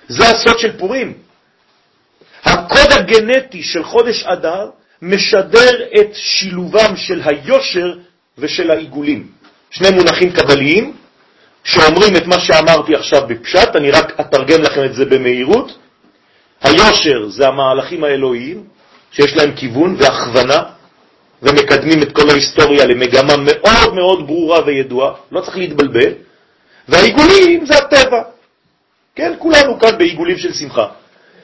[0.08, 1.14] זה הסוד של פורים.
[2.46, 4.70] הקוד הגנטי של חודש אדר
[5.02, 7.94] משדר את שילובם של היושר
[8.38, 9.28] ושל העיגולים.
[9.70, 10.94] שני מונחים קבליים
[11.64, 15.78] שאומרים את מה שאמרתי עכשיו בפשט, אני רק אתרגם לכם את זה במהירות.
[16.62, 18.64] היושר זה המהלכים האלוהיים
[19.12, 20.64] שיש להם כיוון והכוונה
[21.42, 26.25] ומקדמים את כל ההיסטוריה למגמה מאוד מאוד ברורה וידועה, לא צריך להתבלבל.
[26.90, 28.22] והעיגולים זה הטבע.
[29.16, 30.88] כן, כולנו כאן בעיגולים של שמחה.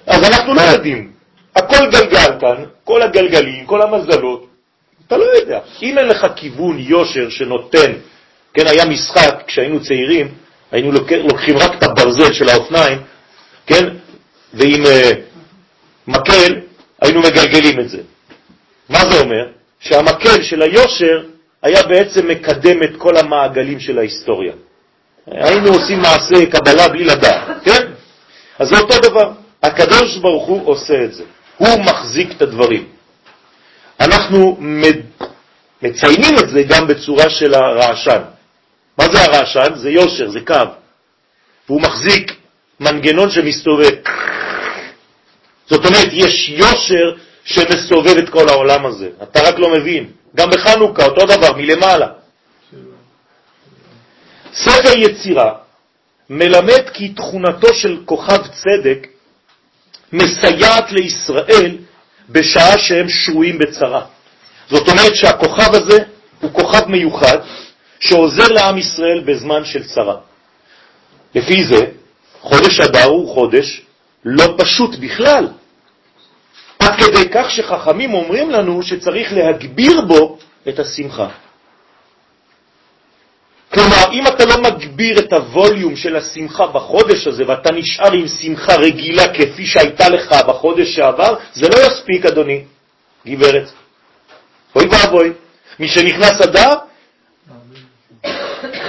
[0.08, 1.12] אז אנחנו לא יודעים.
[1.56, 4.48] הכל גלגל כאן, כל הגלגלים, כל המזלות,
[5.08, 5.60] אתה לא יודע.
[5.82, 7.92] אם אין לך כיוון יושר שנותן,
[8.54, 10.28] כן, היה משחק, כשהיינו צעירים,
[10.72, 13.02] היינו לוקחים רק את הברזל של האופניים,
[13.66, 13.86] כן,
[14.54, 14.88] ועם uh,
[16.08, 16.60] מקל
[17.02, 17.98] היינו מגלגלים את זה.
[18.90, 19.52] מה זה אומר?
[19.80, 21.26] שהמקל של היושר
[21.62, 24.54] היה בעצם מקדם את כל המעגלים של ההיסטוריה.
[25.28, 27.88] היינו עושים מעשה קבלה בלי לדעת, כן?
[28.60, 29.32] אז זה אותו דבר.
[29.64, 31.24] הקדוש ברוך הוא עושה את זה.
[31.58, 32.88] הוא מחזיק את הדברים.
[34.00, 34.58] אנחנו
[35.82, 38.22] מציינים את זה גם בצורה של הרעשן.
[38.98, 39.76] מה זה הרעשן?
[39.76, 40.56] זה יושר, זה קו.
[41.70, 42.36] והוא מחזיק
[42.80, 43.92] מנגנון שמסתובב.
[45.70, 49.10] זאת אומרת, יש יושר שמסובב את כל העולם הזה.
[49.24, 50.06] אתה רק לא מבין.
[50.36, 52.08] גם בחנוכה, אותו דבר, מלמעלה.
[54.54, 55.54] ספר יצירה
[56.30, 59.08] מלמד כי תכונתו של כוכב צדק
[60.14, 61.78] מסייעת לישראל
[62.30, 64.06] בשעה שהם שרויים בצרה.
[64.70, 65.98] זאת אומרת שהכוכב הזה
[66.42, 67.38] הוא כוכב מיוחד
[68.00, 70.16] שעוזר לעם ישראל בזמן של צרה.
[71.36, 71.86] לפי זה,
[72.42, 73.82] חודש אדר הוא חודש
[74.26, 75.48] לא פשוט בכלל.
[76.80, 80.38] עד כדי כך שחכמים אומרים לנו שצריך להגביר בו
[80.70, 81.28] את השמחה.
[83.74, 88.76] כלומר, אם אתה לא מגביר את הווליום של השמחה בחודש הזה ואתה נשאר עם שמחה
[88.76, 92.64] רגילה כפי שהייתה לך בחודש שעבר, זה לא יספיק, אדוני,
[93.28, 93.72] גברת.
[94.76, 95.34] אוי ואבוי.
[95.88, 96.70] שנכנס אדר,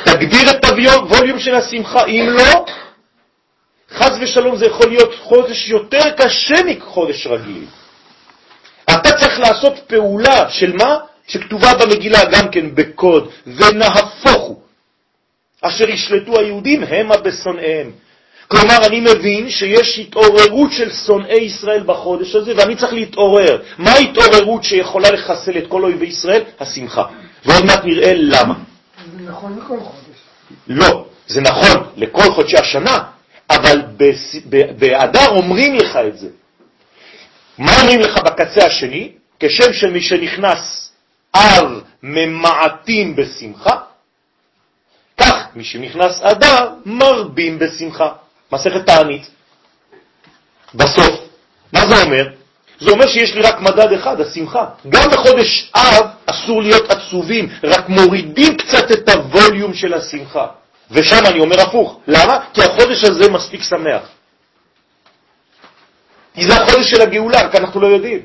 [0.05, 2.05] תגביר את הווליום של השמחה.
[2.07, 2.65] אם לא,
[3.95, 7.67] חז ושלום זה יכול להיות חודש יותר קשה מחודש רגיל.
[8.85, 10.99] אתה צריך לעשות פעולה של מה?
[11.27, 14.63] שכתובה במגילה גם כן בקוד, ונהפוכו.
[15.63, 17.91] אשר ישלטו היהודים המה בשונאיהם.
[18.49, 23.63] כלומר, אני מבין שיש התעוררות של שונאי ישראל בחודש הזה, ואני צריך להתעורר.
[23.79, 26.43] מה ההתעוררות שיכולה לחסל את כל אויבי ישראל?
[26.61, 27.05] השמחה.
[27.45, 28.55] ועוד מעט נראה למה.
[29.19, 30.19] זה נכון לכל חודש.
[30.67, 32.99] לא, זה נכון לכל חודשי השנה,
[33.51, 33.83] אבל
[34.79, 36.29] באדר אומרים לך את זה.
[37.59, 39.13] מה אומרים לך בקצה השני?
[39.41, 40.93] כשם שמי שנכנס
[41.35, 43.77] אב ממעטים בשמחה,
[45.55, 48.09] מי שנכנס אדר מרבים בשמחה.
[48.53, 49.31] מסכת תענית.
[50.75, 51.21] בסוף,
[51.73, 52.25] מה זה אומר?
[52.81, 54.67] זה אומר שיש לי רק מדד אחד, השמחה.
[54.89, 60.47] גם בחודש אב אסור להיות עצובים, רק מורידים קצת את הווליום של השמחה.
[60.91, 62.01] ושם אני אומר הפוך.
[62.07, 62.39] למה?
[62.55, 64.03] כי החודש הזה מספיק שמח.
[66.35, 68.21] כי זה החודש של הגאולה, רק אנחנו לא יודעים.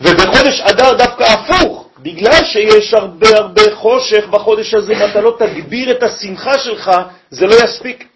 [0.00, 6.02] ובחודש אדר דווקא הפוך, בגלל שיש הרבה הרבה חושך בחודש הזה ואתה לא תגביר את
[6.02, 6.90] השמחה שלך,
[7.30, 8.08] זה לא יספיק.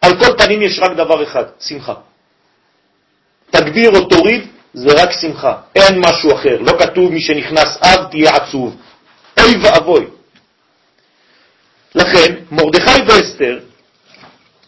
[0.00, 1.94] על כל פנים יש רק דבר אחד, שמחה.
[3.50, 6.56] תגביר או תוריד, זה רק שמחה, אין משהו אחר.
[6.60, 8.76] לא כתוב מי שנכנס אב תהיה עצוב.
[9.40, 10.06] אוי ואבוי.
[11.94, 13.58] לכן, מרדכי ואסתר,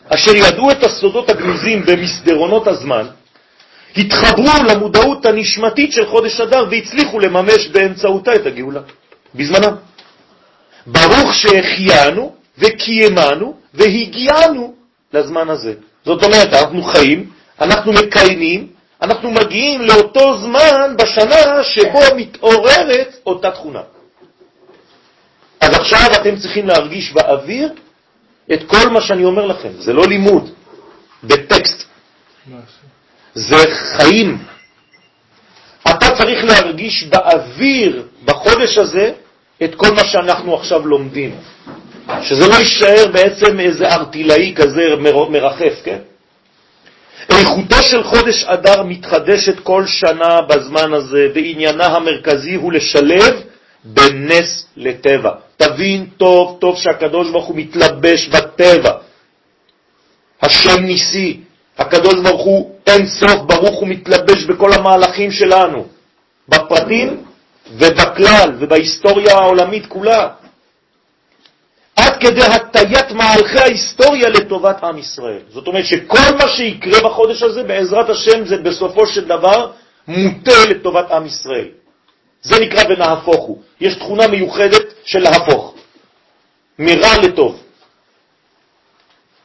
[0.09, 3.07] אשר ידעו את הסודות הגנוזים במסדרונות הזמן,
[3.97, 8.81] התחברו למודעות הנשמתית של חודש אדר והצליחו לממש באמצעותה את הגאולה,
[9.35, 9.75] בזמנם.
[10.87, 14.75] ברוך שהחיינו וקיימנו והגיענו
[15.13, 15.75] לזמן הזה.
[16.05, 17.31] זאת אומרת, אנחנו חיים,
[17.61, 18.69] אנחנו מקיימים,
[19.03, 23.81] אנחנו מגיעים לאותו זמן בשנה שבו מתעוררת אותה תכונה.
[25.61, 27.73] אז עכשיו אתם צריכים להרגיש באוויר
[28.53, 29.73] את כל מה שאני אומר לכם.
[29.79, 30.51] זה לא לימוד,
[31.25, 31.85] בטקסט.
[33.37, 34.39] זה חיים.
[35.91, 39.13] אתה צריך להרגיש באוויר, בחודש הזה,
[39.65, 41.35] את כל מה שאנחנו עכשיו לומדים.
[42.23, 44.97] שזה לא יישאר בעצם איזה ארטילאי כזה
[45.31, 45.99] מרחף, כן?
[47.31, 53.35] איכותו של חודש אדר מתחדשת כל שנה בזמן הזה, ועניינה המרכזי הוא לשלב
[53.85, 55.33] בין נס לטבע.
[55.57, 58.93] תבין טוב טוב שהקדוש ברוך הוא מתלבש בטבע.
[60.43, 61.41] השם ניסי,
[61.79, 65.87] הקדוש ברוך הוא אין סוף ברוך הוא מתלבש בכל המהלכים שלנו,
[66.49, 67.25] בפרטים
[67.73, 70.29] ובכלל ובהיסטוריה העולמית כולה.
[71.97, 75.41] עד כדי הטיית מהלכי ההיסטוריה לטובת עם ישראל.
[75.49, 79.73] זאת אומרת שכל מה שיקרה בחודש הזה, בעזרת השם, זה בסופו של דבר
[80.09, 81.69] מוטה לטובת עם ישראל.
[82.43, 83.63] זה נקרא ונהפוך הוא.
[83.81, 85.75] יש תכונה מיוחדת של להפוך,
[86.79, 87.63] מרע לטוב.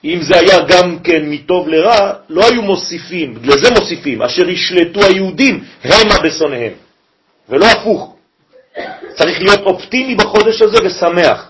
[0.03, 5.03] אם זה היה גם כן מטוב לרע, לא היו מוסיפים, בגלל זה מוסיפים, אשר ישלטו
[5.03, 6.73] היהודים המה בשונאיהם,
[7.49, 8.15] ולא הפוך.
[9.15, 11.47] צריך להיות אופטימי בחודש הזה ושמח.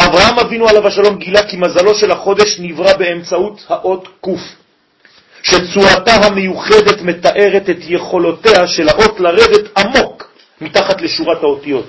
[0.00, 4.40] אברהם אבינו עליו השלום גילה כי מזלו של החודש נברא באמצעות האות קוף,
[5.42, 11.86] שצורתה המיוחדת מתארת את יכולותיה של האות לרדת עמוק מתחת לשורת האותיות.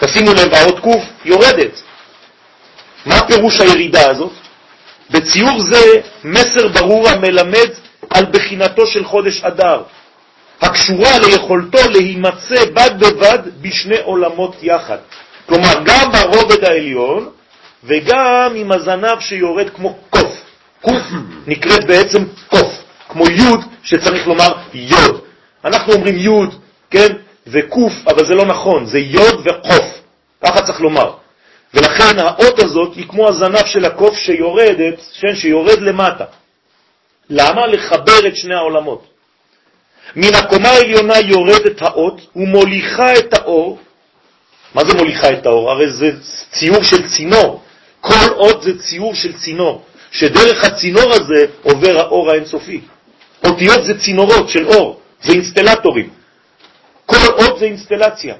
[0.00, 1.82] תשימו לב, האות ק' יורדת.
[3.06, 4.32] מה פירוש הירידה הזאת?
[5.10, 7.68] בציור זה מסר ברור המלמד
[8.10, 9.82] על בחינתו של חודש אדר,
[10.60, 14.98] הקשורה ליכולתו להימצא בד בבד בשני עולמות יחד.
[15.46, 17.28] כלומר, גם ברובד העליון
[17.84, 20.42] וגם עם הזנב שיורד כמו קוף.
[20.80, 21.02] קוף
[21.46, 25.20] נקראת בעצם קוף, כמו יוד שצריך לומר יוד.
[25.64, 26.54] אנחנו אומרים יוד,
[26.90, 27.12] כן,
[27.46, 30.00] וקוף, אבל זה לא נכון, זה יוד וחוף,
[30.44, 31.12] ככה צריך לומר.
[31.74, 36.24] ולכן האות הזאת היא כמו הזנב של הקוף שיורדת, כן, שיורד למטה.
[37.30, 37.66] למה?
[37.66, 39.06] לחבר את שני העולמות.
[40.16, 43.78] מן הקומה העליונה יורדת האות ומוליכה את האור.
[44.74, 45.70] מה זה מוליכה את האור?
[45.70, 46.10] הרי זה
[46.50, 47.62] ציור של צינור.
[48.00, 52.80] כל אות זה ציור של צינור, שדרך הצינור הזה עובר האור האינסופי.
[53.44, 56.10] אותיות זה צינורות של אור, זה אינסטלטורים.
[57.06, 58.34] כל אות זה אינסטלציה.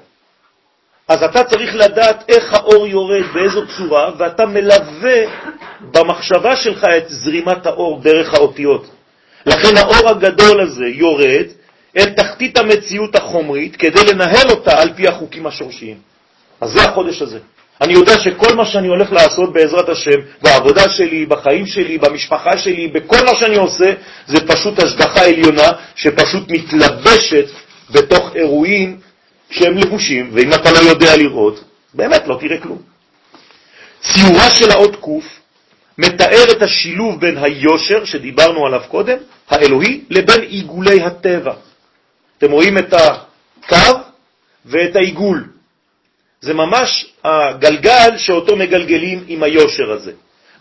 [1.10, 5.18] אז אתה צריך לדעת איך האור יורד, באיזו צורה, ואתה מלווה
[5.80, 8.86] במחשבה שלך את זרימת האור דרך האותיות.
[9.46, 11.46] לכן האור הגדול הזה יורד
[11.96, 15.96] אל תחתית המציאות החומרית כדי לנהל אותה על פי החוקים השורשיים.
[16.60, 17.38] אז זה החודש הזה.
[17.80, 22.88] אני יודע שכל מה שאני הולך לעשות בעזרת השם, בעבודה שלי, בחיים שלי, במשפחה שלי,
[22.88, 23.92] בכל מה שאני עושה,
[24.26, 27.46] זה פשוט השגחה עליונה שפשוט מתלבשת
[27.90, 29.09] בתוך אירועים
[29.50, 32.78] שהם לבושים, ואם אתה לא יודע לראות, באמת לא תראה כלום.
[34.02, 35.40] ציורה של האות ק'
[35.98, 39.16] מתאר את השילוב בין היושר, שדיברנו עליו קודם,
[39.50, 41.52] האלוהי, לבין עיגולי הטבע.
[42.38, 43.98] אתם רואים את הקו
[44.64, 45.44] ואת העיגול.
[46.40, 50.12] זה ממש הגלגל שאותו מגלגלים עם היושר הזה.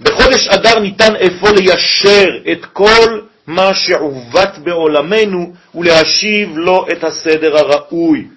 [0.02, 8.28] בחודש אדר ניתן אפוא ליישר את כל מה שעוות בעולמנו ולהשיב לו את הסדר הראוי.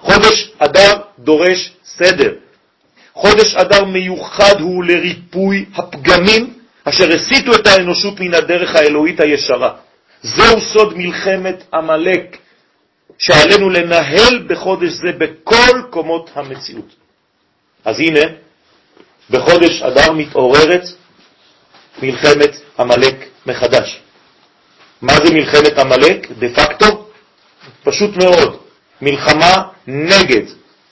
[0.00, 2.32] חודש אדר דורש סדר.
[3.12, 9.72] חודש אדר מיוחד הוא לריפוי הפגמים אשר הסיטו את האנושות מן הדרך האלוהית הישרה.
[10.22, 12.36] זהו סוד מלחמת עמלק
[13.18, 16.94] שעלינו לנהל בחודש זה בכל קומות המציאות.
[17.84, 18.20] אז הנה,
[19.30, 20.84] בחודש אדר מתעוררת
[22.02, 23.14] מלחמת עמלק
[23.46, 24.00] מחדש.
[25.02, 26.30] מה זה מלחמת עמלק?
[26.38, 27.06] דה פקטו?
[27.82, 28.56] פשוט מאוד,
[29.02, 30.42] מלחמה נגד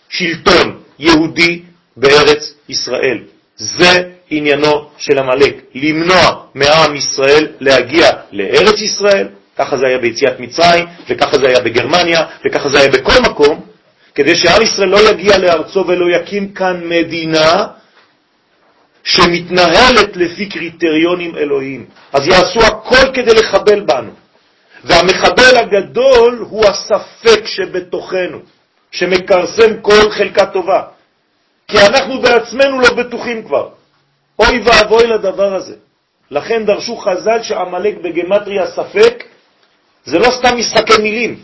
[0.09, 1.63] שלטון יהודי
[1.97, 3.19] בארץ ישראל.
[3.57, 10.87] זה עניינו של עמלק, למנוע מעם ישראל להגיע לארץ ישראל, ככה זה היה ביציאת מצרים,
[11.09, 13.65] וככה זה היה בגרמניה, וככה זה היה בכל מקום,
[14.15, 17.67] כדי שעם ישראל לא יגיע לארצו ולא יקים כאן מדינה
[19.05, 21.87] שמתנהלת לפי קריטריונים אלוהיים.
[22.13, 24.11] אז יעשו הכל כדי לחבל בנו.
[24.85, 28.39] והמחבל הגדול הוא הספק שבתוכנו,
[28.91, 30.83] שמקרסם כל חלקה טובה.
[31.69, 33.69] כי אנחנו בעצמנו לא בטוחים כבר.
[34.39, 35.75] אוי ואבוי לדבר הזה.
[36.31, 39.25] לכן דרשו חז"ל שעמלק בגמטריה ספק
[40.05, 41.37] זה לא סתם משחקי מילים.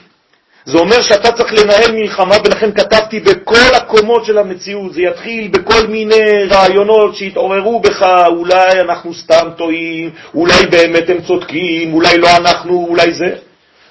[0.67, 4.93] זה אומר שאתה צריך לנהל מלחמה, ולכן כתבתי בכל הקומות של המציאות.
[4.93, 11.95] זה יתחיל בכל מיני רעיונות שהתעוררו בך, אולי אנחנו סתם טועים, אולי באמת הם צודקים,
[11.95, 13.37] אולי לא אנחנו, אולי זה.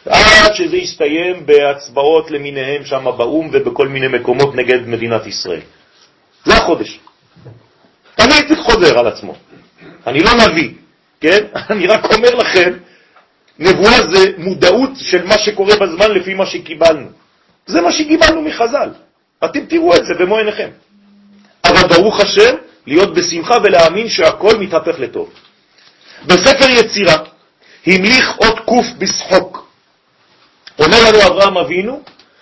[0.05, 5.61] עד שזה יסתיים בהצבעות למיניהם שם באו"ם ובכל מיני מקומות נגד מדינת ישראל.
[6.45, 6.99] זה החודש.
[8.15, 9.35] תמיד זה חוזר על עצמו.
[10.07, 10.69] אני לא נביא,
[11.21, 11.45] כן?
[11.71, 12.73] אני רק אומר לכם
[13.59, 17.07] נבואה זה מודעות של מה שקורה בזמן לפי מה שקיבלנו.
[17.65, 18.89] זה מה שקיבלנו מחז"ל.
[19.45, 20.69] אתם תראו את זה במו עיניכם.
[21.65, 22.55] אבל ברוך השם,
[22.87, 25.33] להיות בשמחה ולהאמין שהכל מתהפך לטוב.
[26.25, 27.15] בספר יצירה
[27.87, 29.62] המליך אות קוף בשחוק.
[30.79, 32.01] אומר לנו אברהם אבינו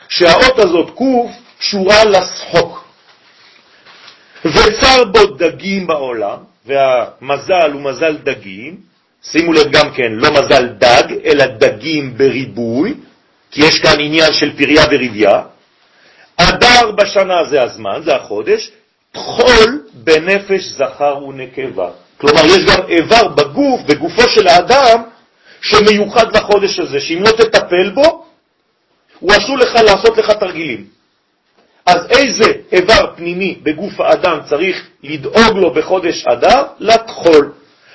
[0.10, 2.84] שהאות הזאת קוף קשורה לשחוק.
[4.46, 8.78] וצר בו דגים בעולם, והמזל הוא מזל דגים,
[9.24, 12.94] שימו לב גם כן, לא מזל דג, אלא דגים בריבוי,
[13.52, 15.42] כי יש כאן עניין של פריה וריביה.
[16.38, 18.72] אדר בשנה זה הזמן, זה החודש,
[19.12, 21.90] תחול בנפש זכר ונקבה.
[22.18, 25.02] כלומר, יש גם איבר בגוף, בגופו של האדם,
[25.62, 28.11] שמיוחד לחודש הזה, שאם לא תטפל בו,
[29.22, 30.86] הוא עשו לך לעשות לך תרגילים.
[31.86, 36.64] אז איזה איבר פנימי בגוף האדם צריך לדאוג לו בחודש אדר?
[36.80, 37.52] לטחול.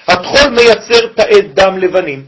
[0.08, 2.24] הטחול מייצר תאי דם לבנים.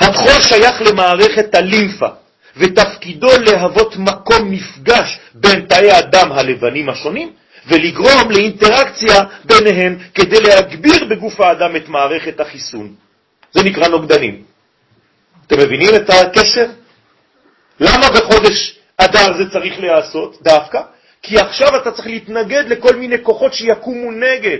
[0.00, 2.08] הטחול שייך למערכת הלימפה,
[2.56, 7.32] ותפקידו להוות מקום מפגש בין תאי הדם הלבנים השונים,
[7.66, 12.94] ולגרום לאינטראקציה ביניהם כדי להגביר בגוף האדם את מערכת החיסון.
[13.52, 14.42] זה נקרא נוגדנים.
[15.46, 16.66] אתם מבינים את הקשר?
[17.80, 20.80] למה בחודש אדר זה צריך להיעשות דווקא?
[21.22, 24.58] כי עכשיו אתה צריך להתנגד לכל מיני כוחות שיקומו נגד.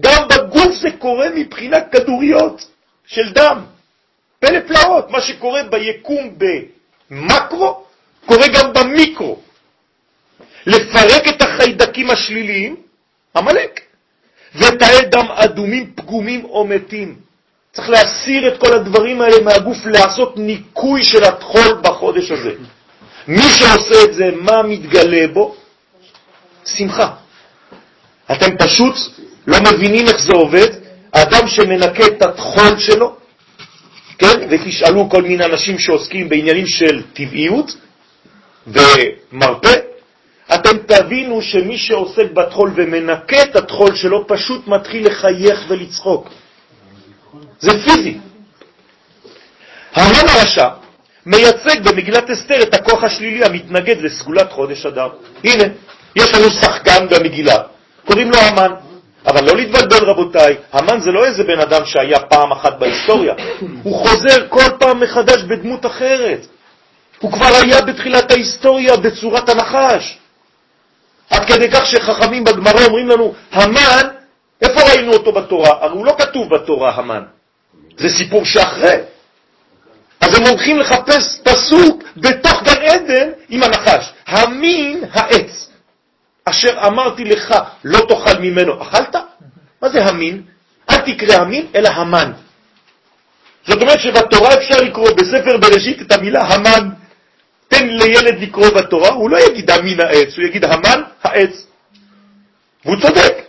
[0.00, 2.66] גם בגוף זה קורה מבחינת כדוריות
[3.06, 3.64] של דם.
[4.40, 6.38] פלא פלאות, מה שקורה ביקום
[7.10, 7.84] במקרו,
[8.26, 9.40] קורה גם במיקרו.
[10.66, 12.76] לפרק את החיידקים השליליים,
[13.34, 13.80] המלאק,
[14.54, 17.25] ותאי דם אדומים, פגומים או מתים.
[17.76, 22.50] צריך להסיר את כל הדברים האלה מהגוף, לעשות ניקוי של התחול בחודש הזה.
[23.28, 25.54] מי שעושה את זה, מה מתגלה בו?
[26.64, 27.10] שמחה.
[28.32, 28.94] אתם פשוט
[29.46, 30.68] לא מבינים איך זה עובד.
[31.12, 33.16] האדם שמנקה את התחול שלו,
[34.18, 37.76] כן, ותשאלו כל מיני אנשים שעוסקים בעניינים של טבעיות
[38.66, 39.74] ומרפא,
[40.54, 46.28] אתם תבינו שמי שעוסק בתחול ומנקה את התחול שלו פשוט מתחיל לחייך ולצחוק.
[47.60, 48.18] זה פיזי.
[49.94, 50.68] המן הרשע
[51.26, 55.08] מייצג במגילת אסתר את הכוח השלילי המתנגד לסגולת חודש אדר.
[55.44, 55.64] הנה,
[56.16, 57.56] יש לנו שחקן במגילה,
[58.04, 58.74] קוראים לו המן.
[59.26, 63.34] אבל לא להתבלבל רבותיי, המן זה לא איזה בן אדם שהיה פעם אחת בהיסטוריה,
[63.82, 66.46] הוא חוזר כל פעם מחדש בדמות אחרת.
[67.20, 70.18] הוא כבר היה בתחילת ההיסטוריה בצורת הנחש.
[71.30, 74.08] עד כדי כך שחכמים בגמרא אומרים לנו, המן,
[74.62, 75.70] איפה ראינו אותו בתורה?
[75.80, 77.22] הרי הוא לא כתוב בתורה, המן.
[77.96, 78.96] זה סיפור שאחרי.
[80.20, 84.12] אז הם הולכים לחפש פסוק בתוך גן עדן עם הנחש.
[84.26, 85.70] המין העץ,
[86.44, 87.54] אשר אמרתי לך,
[87.84, 89.16] לא תאכל ממנו, אכלת?
[89.82, 90.42] מה זה המין?
[90.90, 92.32] אל תקרא המין, אלא המן.
[93.66, 96.88] זאת אומרת שבתורה אפשר לקרוא בספר בראשית את המילה המן.
[97.68, 101.66] תן לילד לקרוא בתורה, הוא לא יגיד המין העץ, הוא יגיד המן העץ.
[102.84, 103.45] והוא צודק.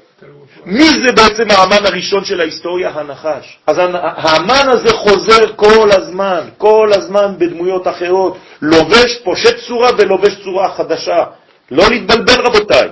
[0.67, 2.89] מי זה בעצם האמן הראשון של ההיסטוריה?
[2.89, 3.57] הנחש.
[3.67, 10.73] אז האמן הזה חוזר כל הזמן, כל הזמן בדמויות אחרות, לובש, פושט צורה ולובש צורה
[10.73, 11.23] חדשה.
[11.71, 12.89] לא להתבלבל רבותיי.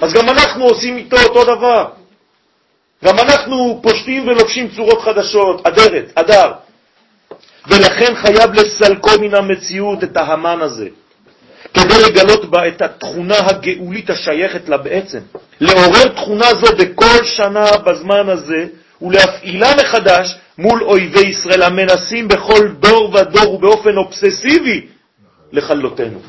[0.00, 1.86] אז גם אנחנו עושים איתו אותו דבר.
[3.04, 6.52] גם אנחנו פושטים ולובשים צורות חדשות, אדרת, אדר.
[7.66, 10.88] ולכן חייב לסלקו מן המציאות את ההמן הזה.
[11.74, 15.18] כדי לגלות בה את התכונה הגאולית השייכת לה בעצם.
[15.60, 18.66] לעורר תכונה זו בכל שנה בזמן הזה
[19.02, 24.86] ולהפעילה מחדש מול אויבי ישראל המנסים בכל דור ודור ובאופן אובססיבי
[25.52, 26.20] לכלותנו.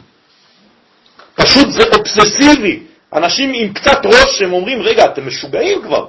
[1.35, 2.79] פשוט זה אובססיבי.
[3.13, 6.05] אנשים עם קצת ראש הם אומרים, רגע, אתם משוגעים כבר.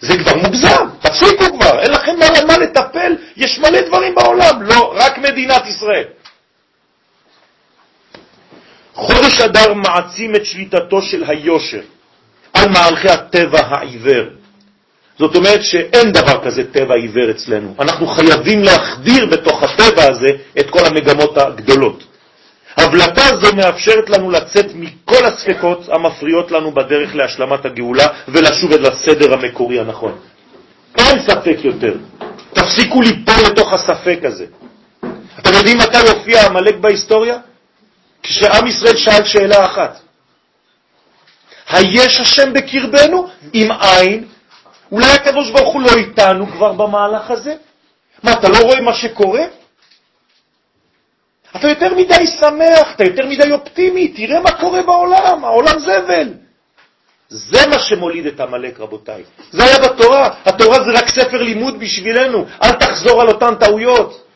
[0.00, 2.12] זה כבר מוגזם, תפסיקו כבר, אין לכם
[2.46, 6.04] מה, לטפל, יש מלא דברים בעולם, לא, רק מדינת ישראל.
[9.00, 11.80] חודש אדר מעצים את שליטתו של היושר
[12.54, 14.24] על מהלכי הטבע העיוור.
[15.18, 17.74] זאת אומרת שאין דבר כזה טבע עיוור אצלנו.
[17.80, 20.28] אנחנו חייבים להחדיר בתוך הטבע הזה
[20.60, 22.04] את כל המגמות הגדולות.
[22.76, 29.34] הבלטה זו מאפשרת לנו לצאת מכל הספקות המפריעות לנו בדרך להשלמת הגאולה ולשוב אל הסדר
[29.34, 30.12] המקורי הנכון.
[30.98, 31.94] אין ספק יותר.
[32.52, 34.46] תפסיקו ליפול לתוך הספק הזה.
[35.38, 37.36] אתם יודעים מתי הופיע המלאק בהיסטוריה?
[38.22, 40.00] כשעם ישראל שאל שאלה אחת.
[41.68, 43.28] היש השם בקרבנו?
[43.52, 44.24] עם עין?
[44.92, 47.54] אולי הקדוש ברוך הוא לא איתנו כבר במהלך הזה?
[48.22, 49.44] מה, אתה לא רואה מה שקורה?
[51.56, 56.28] אתה יותר מדי שמח, אתה יותר מדי אופטימי, תראה מה קורה בעולם, העולם זבל.
[57.28, 59.22] זה מה שמוליד את עמלק, רבותיי.
[59.50, 60.28] זה היה בתורה.
[60.44, 62.46] התורה זה רק ספר לימוד בשבילנו.
[62.62, 64.26] אל תחזור על אותן טעויות.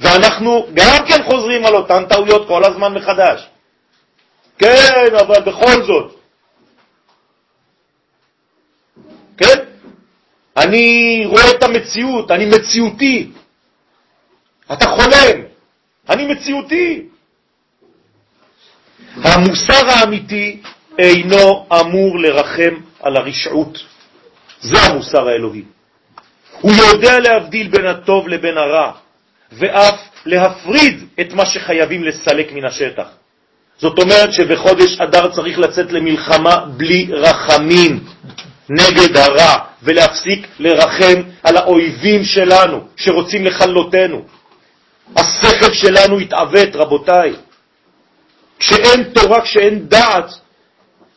[0.00, 3.48] ואנחנו גם כן חוזרים על אותן טעויות כל הזמן מחדש.
[4.58, 6.16] כן, אבל בכל זאת.
[9.36, 9.58] כן?
[10.56, 13.30] אני רואה את המציאות, אני מציאותי.
[14.72, 15.40] אתה חולם,
[16.08, 17.08] אני מציאותי.
[19.16, 20.62] המוסר האמיתי
[20.98, 23.78] אינו אמור לרחם על הרשעות.
[24.60, 25.62] זה המוסר האלוהי.
[26.60, 28.92] הוא יודע להבדיל בין הטוב לבין הרע,
[29.58, 33.06] ואף להפריד את מה שחייבים לסלק מן השטח.
[33.78, 38.04] זאת אומרת שבחודש אדר צריך לצאת למלחמה בלי רחמים
[38.68, 44.22] נגד הרע, ולהפסיק לרחם על האויבים שלנו שרוצים לחלותנו.
[45.16, 47.32] השכל שלנו התעוות, רבותיי.
[48.58, 50.30] כשאין תורה, כשאין דעת,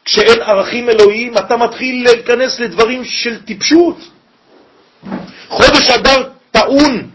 [0.05, 3.97] כשאין ערכים אלוהיים, אתה מתחיל להיכנס לדברים של טיפשות.
[5.47, 7.09] חודש אדר טעון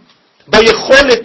[0.48, 1.22] ביכולת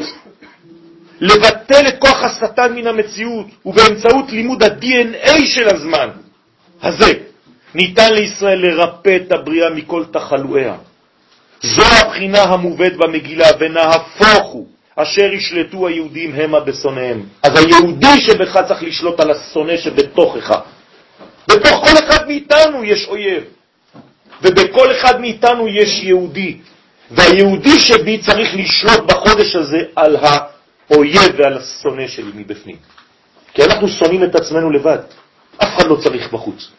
[1.21, 6.09] לבטל את כוח השטן מן המציאות, ובאמצעות לימוד ה-DNA של הזמן
[6.81, 7.13] הזה
[7.75, 10.75] ניתן לישראל לרפא את הבריאה מכל תחלואיה.
[11.61, 17.23] זו הבחינה המובאת במגילה, ונהפוך הוא, אשר ישלטו היהודים המה בשונאיהם.
[17.43, 20.59] אז היהודי שבך צריך לשלוט על השונא שבתוכך.
[21.47, 23.43] בתוך כל אחד מאיתנו יש אויב,
[24.41, 26.57] ובכל אחד מאיתנו יש יהודי.
[27.11, 32.75] והיהודי שבי צריך לשלוט בחודש הזה על האויב ועל השונא שלי מבפנים.
[33.53, 34.99] כי אנחנו שונאים את עצמנו לבד,
[35.57, 36.71] אף אחד לא צריך בחוץ.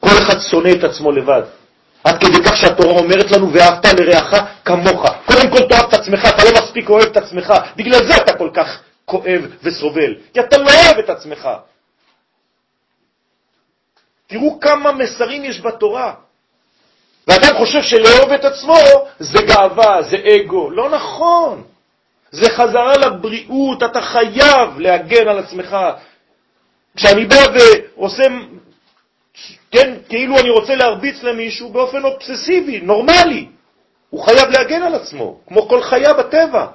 [0.00, 1.42] כל אחד שונא את עצמו לבד.
[2.04, 5.06] עד כדי כך שהתורה אומרת לנו, ואהבת לרעך כמוך.
[5.26, 8.50] קודם כל תאהב את עצמך, אתה לא מספיק אוהב את עצמך, בגלל זה אתה כל
[8.54, 11.48] כך כואב וסובל, כי אתה לא אוהב את עצמך.
[14.26, 16.14] תראו כמה מסרים יש בתורה.
[17.28, 18.76] ואדם חושב שלאהוב את עצמו
[19.18, 20.70] זה גאווה, זה אגו.
[20.70, 21.62] לא נכון.
[22.30, 25.76] זה חזרה לבריאות, אתה חייב להגן על עצמך.
[26.96, 28.22] כשאני בא ועושה,
[29.70, 33.46] כן, כאילו אני רוצה להרביץ למישהו באופן אובססיבי, נורמלי,
[34.10, 36.66] הוא חייב להגן על עצמו, כמו כל חיה בטבע.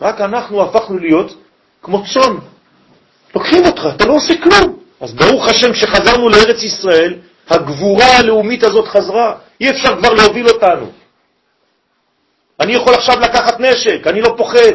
[0.00, 1.34] רק אנחנו הפכנו להיות
[1.82, 2.36] כמו צאן.
[3.34, 4.78] לוקחים אותך, אתה לא עושה כלום.
[5.00, 7.14] אז ברוך השם שחזרנו לארץ ישראל,
[7.50, 10.92] הגבורה הלאומית הזאת חזרה, אי אפשר כבר להוביל אותנו.
[12.60, 14.74] אני יכול עכשיו לקחת נשק, אני לא פוחד.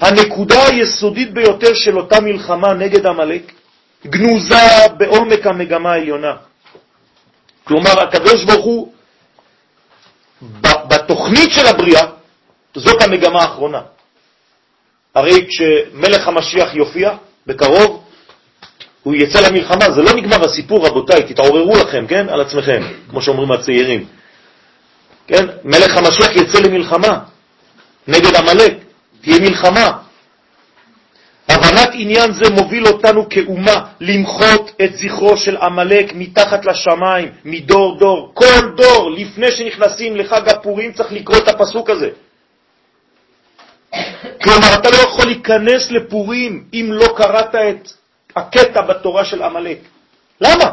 [0.00, 3.52] הנקודה היסודית ביותר של אותה מלחמה נגד עמלק
[4.06, 6.36] גנוזה בעומק המגמה העליונה.
[7.64, 8.92] כלומר, הקדוש ברוך הוא,
[10.88, 12.06] בתוכנית של הבריאה,
[12.74, 13.82] זאת המגמה האחרונה.
[15.14, 18.03] הרי כשמלך המשיח יופיע בקרוב,
[19.04, 23.52] הוא יצא למלחמה, זה לא נגמר הסיפור, רבותיי, תתעוררו לכם, כן, על עצמכם, כמו שאומרים
[23.52, 24.04] הצעירים.
[25.26, 27.18] כן, מלך המשיח יצא למלחמה
[28.08, 28.74] נגד עמלק,
[29.20, 29.90] תהיה מלחמה.
[31.48, 38.30] הבנת עניין זה מוביל אותנו כאומה למחות את זכרו של עמלק מתחת לשמיים, מדור דור.
[38.34, 42.08] כל דור, לפני שנכנסים לחג הפורים, צריך לקרוא את הפסוק הזה.
[44.42, 47.88] כלומר, אתה לא יכול להיכנס לפורים אם לא קראת את
[48.36, 49.78] הקטע בתורה של עמלק.
[50.40, 50.72] למה?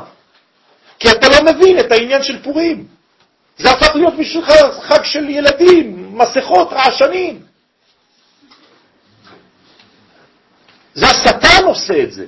[1.00, 2.86] כי אתה לא מבין את העניין של פורים.
[3.58, 4.52] זה הפך להיות בשבילך
[4.82, 7.40] חג של ילדים, מסכות, רעשנים.
[10.94, 12.26] זה השטן עושה את זה.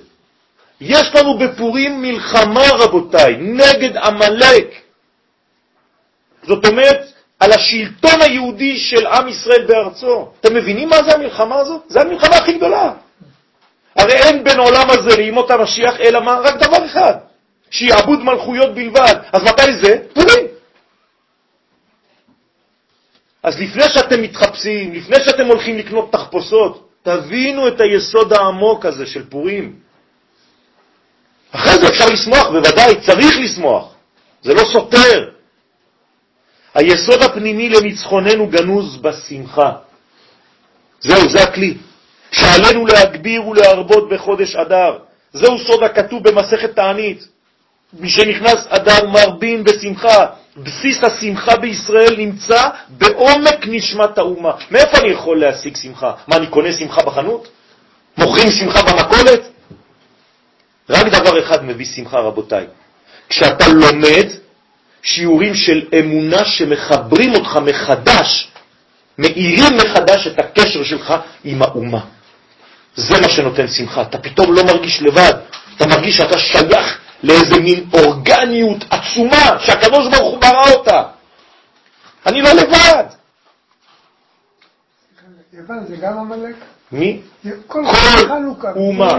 [0.82, 4.68] יש לנו בפורים מלחמה, רבותיי, נגד עמלק.
[6.44, 10.32] זאת אומרת, על השלטון היהודי של עם ישראל בארצו.
[10.40, 11.82] אתם מבינים מה זה המלחמה הזאת?
[11.88, 12.92] זה המלחמה הכי גדולה.
[13.96, 16.40] הרי אין בין עולם הזה לימות המשיח אלא מה?
[16.44, 17.14] רק דבר אחד,
[17.70, 19.16] שיעבוד מלכויות בלבד.
[19.34, 19.98] אז מתי זה?
[20.14, 20.48] פורים.
[23.44, 29.30] אז לפני שאתם מתחפשים, לפני שאתם הולכים לקנות תחפושות, תבינו את היסוד העמוק הזה של
[29.30, 29.76] פורים.
[31.52, 33.94] אחרי זה אפשר לשמוח, בוודאי, צריך לשמוח.
[34.42, 35.30] זה לא סותר.
[36.74, 39.72] היסוד הפנימי לניצחוננו גנוז בשמחה.
[41.00, 41.78] זהו, זה הכלי.
[42.34, 44.98] שעלינו להגביר ולהרבות בחודש אדר.
[45.34, 47.28] זהו סוד הכתוב במסכת תענית.
[48.00, 50.26] משנכנס אדר מרבין בשמחה.
[50.58, 54.52] בסיס השמחה בישראל נמצא בעומק נשמת האומה.
[54.72, 56.12] מאיפה אני יכול להשיג שמחה?
[56.28, 57.48] מה, אני קונה שמחה בחנות?
[58.18, 59.42] מוכרים שמחה במכולת?
[60.90, 62.66] רק דבר אחד מביא שמחה, רבותיי.
[63.30, 64.28] כשאתה לומד
[65.04, 68.48] שיעורים של אמונה שמחברים אותך מחדש,
[69.18, 71.14] מאירים מחדש את הקשר שלך
[71.44, 72.00] עם האומה.
[72.96, 74.02] זה מה שנותן שמחה.
[74.02, 75.34] אתה פתאום לא מרגיש לבד,
[75.78, 81.04] אתה מרגיש שאתה שייך לאיזה מין אורגניות עצומה שהקדוש ברוך הוא ברא אותה.
[82.26, 83.04] אני לא לבד.
[85.54, 86.56] יוון זה גם עמלק?
[86.92, 87.22] מי?
[87.68, 87.84] כל
[88.76, 89.10] אומה,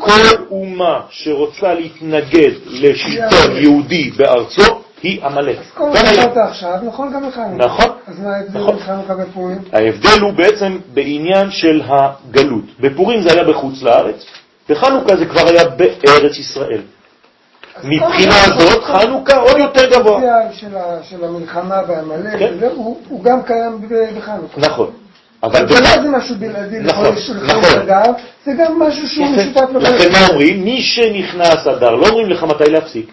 [0.00, 5.58] כל אומה שרוצה להתנגד לשלטון יהודי בארצו, היא עמלק.
[5.58, 7.64] אז כל מה שאמרת עכשיו, נכון גם לחנוכה.
[7.66, 7.86] נכון.
[8.06, 8.76] אז מה ההבדל נכון.
[8.76, 9.58] בין חנוכה ופורים?
[9.72, 12.64] ההבדל הוא בעצם בעניין של הגלות.
[12.80, 14.24] בפורים זה היה בחוץ לארץ,
[14.68, 16.80] בחנוכה זה כבר היה בארץ ישראל.
[17.84, 20.20] מבחינה זאת, חנוכה עוד יותר גבוה.
[20.52, 22.52] של של המלחמה בעמלק, כן.
[22.54, 24.60] וזה, הוא הוא גם קיים בחנוכה.
[24.60, 24.90] נכון.
[25.42, 27.62] אבל זה לא משהו בלעדי נכון, לחודש נכון.
[27.62, 28.12] חודש אדר,
[28.44, 29.26] זה גם משהו שהוא.
[29.26, 30.64] משותף לכל לכן מה אומרים?
[30.64, 33.10] מי שנכנס אדר, לא אומרים לך מתי להפסיק.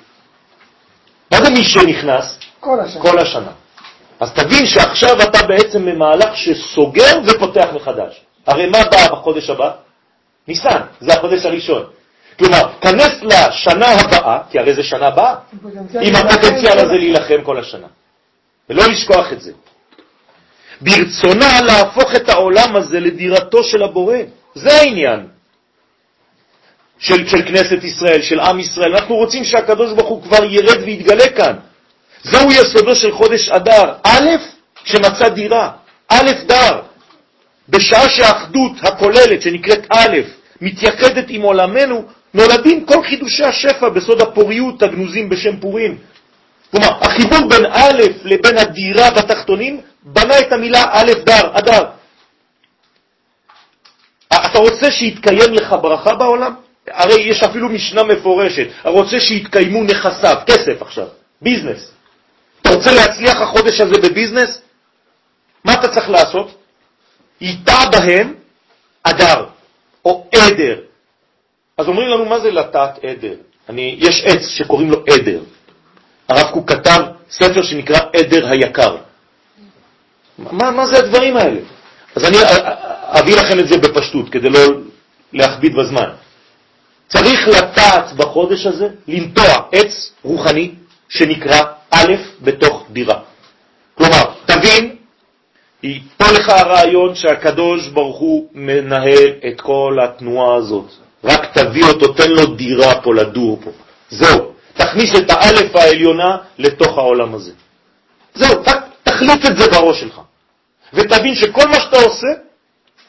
[1.43, 2.39] זה מי שנכנס?
[2.59, 3.01] כל השנה.
[3.01, 3.51] כל השנה.
[4.19, 8.21] אז תבין שעכשיו אתה בעצם במהלך שסוגר ופותח מחדש.
[8.47, 9.71] הרי מה בא בחודש הבא?
[10.47, 11.83] ניסן, זה החודש הראשון.
[12.39, 15.35] כלומר, כנס לשנה הבאה, כי הרי זה שנה הבאה,
[16.01, 17.87] עם הפוטנציאל הזה להילחם כל השנה.
[18.69, 19.51] ולא לשכוח את זה.
[20.81, 24.17] ברצונה להפוך את העולם הזה לדירתו של הבורא.
[24.55, 25.27] זה העניין
[26.99, 28.95] של, של כנסת ישראל, של עם ישראל.
[28.95, 31.53] אנחנו רוצים שהקדוש ברוך הוא כבר ירד ויתגלה כאן.
[32.23, 33.93] זהו יסודו של חודש אדר.
[34.03, 34.29] א',
[34.83, 35.71] שמצא דירה,
[36.09, 36.81] א' דר.
[37.69, 40.17] בשעה שהאחדות הכוללת, שנקראת א',
[40.61, 45.97] מתייחדת עם עולמנו, נולדים כל חידושי השפע בסוד הפוריות הגנוזים בשם פורים.
[46.71, 51.83] כלומר, החיבור בין א' לבין הדירה בתחתונים בנה את המילה א' דר, אדר.
[54.33, 56.55] אתה רוצה שיתקיים לך ברכה בעולם?
[56.87, 61.07] הרי יש אפילו משנה מפורשת, רוצה שיתקיימו נכסיו, כסף עכשיו,
[61.41, 61.91] ביזנס.
[62.61, 64.61] אתה רוצה להצליח החודש הזה בביזנס?
[65.63, 66.55] מה אתה צריך לעשות?
[67.41, 68.33] ייטע בהם
[69.03, 69.45] אדר,
[70.05, 70.79] או עדר.
[71.77, 73.35] אז אומרים לנו, מה זה לטעת עדר?
[73.69, 75.39] אני, יש עץ שקוראים לו עדר.
[76.29, 78.97] הרב קוק כתב ספר שנקרא עדר היקר.
[80.37, 81.59] מה, מה זה הדברים האלה?
[82.15, 82.37] אז אני
[83.19, 84.59] אביא לכם את זה בפשטות, כדי לא
[85.33, 86.09] להכביד בזמן.
[87.07, 90.71] צריך לטעת בחודש הזה, לנטוע עץ רוחני
[91.09, 93.19] שנקרא א' בתוך דירה.
[93.95, 94.95] כלומר, תבין,
[96.17, 100.91] פה לך הרעיון שהקדוש ברוך הוא מנהל את כל התנועה הזאת.
[101.23, 103.71] רק תביא אותו, תן לו דירה פה, לדור פה.
[104.09, 107.51] זהו, תכניס את האלף העליונה לתוך העולם הזה.
[108.35, 110.21] זהו, רק תחליף את זה בראש שלך.
[110.93, 112.27] ותבין שכל מה שאתה עושה,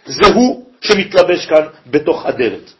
[0.06, 2.72] זה הוא שמתלבש כאן בתוך הדלת.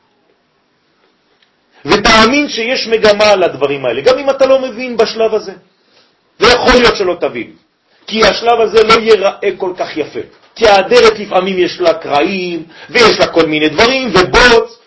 [1.86, 5.52] ותאמין שיש מגמה לדברים האלה, גם אם אתה לא מבין בשלב הזה.
[6.40, 7.50] ויכול להיות שלא תבין,
[8.06, 10.20] כי השלב הזה לא ייראה כל כך יפה.
[10.54, 14.78] כי האדרת לפעמים יש לה קרעים, ויש לה כל מיני דברים, ובוץ,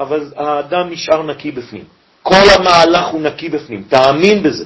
[0.00, 1.84] אבל האדם נשאר נקי בפנים.
[2.22, 4.64] כל המהלך הוא נקי בפנים, תאמין בזה.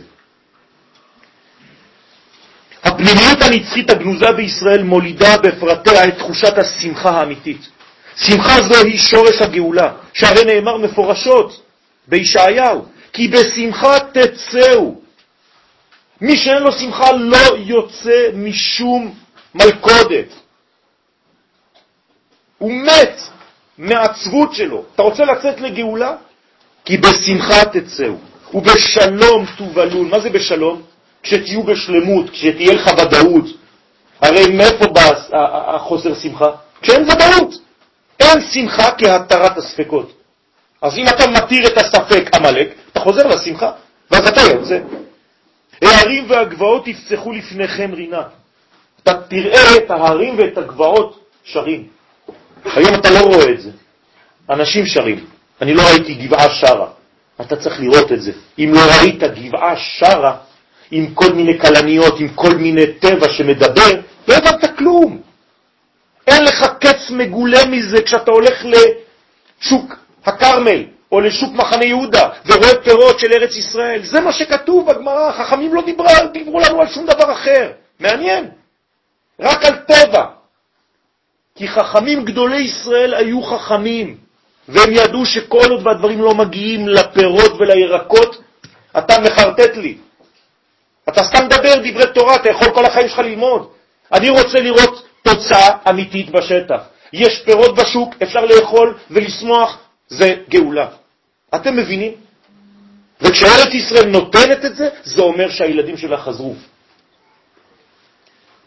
[2.84, 7.68] הפנימיות הנצחית הגנוזה בישראל מולידה בפרטיה את תחושת השמחה האמיתית.
[8.16, 11.62] שמחה זו היא שורש הגאולה, שהרי נאמר מפורשות
[12.08, 14.94] בישעיהו, כי בשמחה תצאו.
[16.20, 19.14] מי שאין לו שמחה לא יוצא משום
[19.54, 20.26] מלכודת.
[22.58, 23.20] הוא מת
[23.78, 24.84] מהעצבות שלו.
[24.94, 26.16] אתה רוצה לצאת לגאולה?
[26.84, 28.14] כי בשמחה תצאו,
[28.54, 30.08] ובשלום תובלון.
[30.08, 30.82] מה זה בשלום?
[31.22, 33.44] כשתהיו בשלמות, כשתהיה לך ודאות.
[34.20, 35.10] הרי מאיפה בא
[35.74, 36.50] החוסר שמחה?
[36.82, 37.54] כשאין ודאות.
[38.20, 40.12] אין שמחה כהתרת הספקות.
[40.82, 43.70] אז אם אתה מתיר את הספק עמלק, אתה חוזר לשמחה,
[44.10, 44.78] ואז אתה יוצא.
[45.82, 48.22] ההרים והגבעות יפצחו לפניכם רינה.
[49.02, 51.86] אתה תראה את ההרים ואת הגבעות שרים.
[52.64, 53.70] היום אתה לא רואה את זה.
[54.50, 55.24] אנשים שרים.
[55.62, 56.86] אני לא ראיתי גבעה שרה.
[57.40, 58.32] אתה צריך לראות את זה.
[58.58, 60.36] אם לא ראית גבעה שרה,
[60.90, 63.90] עם כל מיני קלניות, עם כל מיני טבע שמדבר,
[64.28, 65.20] לא הבנת כלום.
[66.26, 73.20] אין לך קץ מגולה מזה כשאתה הולך לשוק הכרמל או לשוק מחנה יהודה ורואה פירות
[73.20, 74.04] של ארץ ישראל.
[74.04, 77.70] זה מה שכתוב בגמרא, חכמים לא דיברו, דיברו לנו על שום דבר אחר.
[78.00, 78.50] מעניין.
[79.40, 80.24] רק על טבע.
[81.54, 84.16] כי חכמים גדולי ישראל היו חכמים,
[84.68, 88.42] והם ידעו שכל עוד והדברים לא מגיעים לפירות ולירקות,
[88.98, 89.96] אתה מחרטט לי.
[91.08, 93.68] אתה סתם מדבר דברי תורה, אתה יכול כל החיים שלך ללמוד.
[94.12, 96.80] אני רוצה לראות תוצאה אמיתית בשטח.
[97.12, 100.88] יש פירות בשוק, אפשר לאכול ולשמוח, זה גאולה.
[101.54, 102.12] אתם מבינים?
[103.20, 106.54] וכשארץ ישראל נותנת את זה, זה אומר שהילדים שלה חזרו.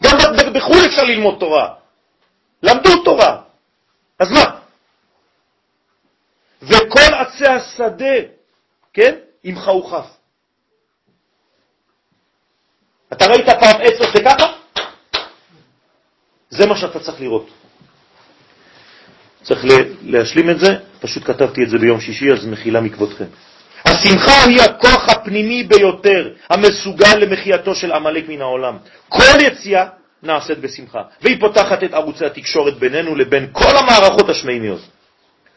[0.02, 0.18] גם
[0.54, 1.74] בחו"ל אפשר ללמוד תורה.
[2.62, 3.40] למדו תורה.
[4.18, 4.44] אז מה?
[6.62, 8.16] וכל עצי השדה,
[8.92, 9.14] כן?
[9.44, 10.06] עמך וכף.
[13.12, 14.47] אתה ראית פעם עץ עושה ככה?
[16.58, 17.50] זה מה שאתה צריך לראות.
[19.42, 19.64] צריך
[20.02, 23.24] להשלים את זה, פשוט כתבתי את זה ביום שישי, אז מחילה מכבודכם.
[23.84, 28.76] השמחה היא הכוח הפנימי ביותר המסוגל למחייתו של עמלק מן העולם.
[29.08, 29.84] כל יציאה
[30.22, 34.80] נעשית בשמחה, והיא פותחת את ערוצי התקשורת בינינו לבין כל המערכות השמימיות.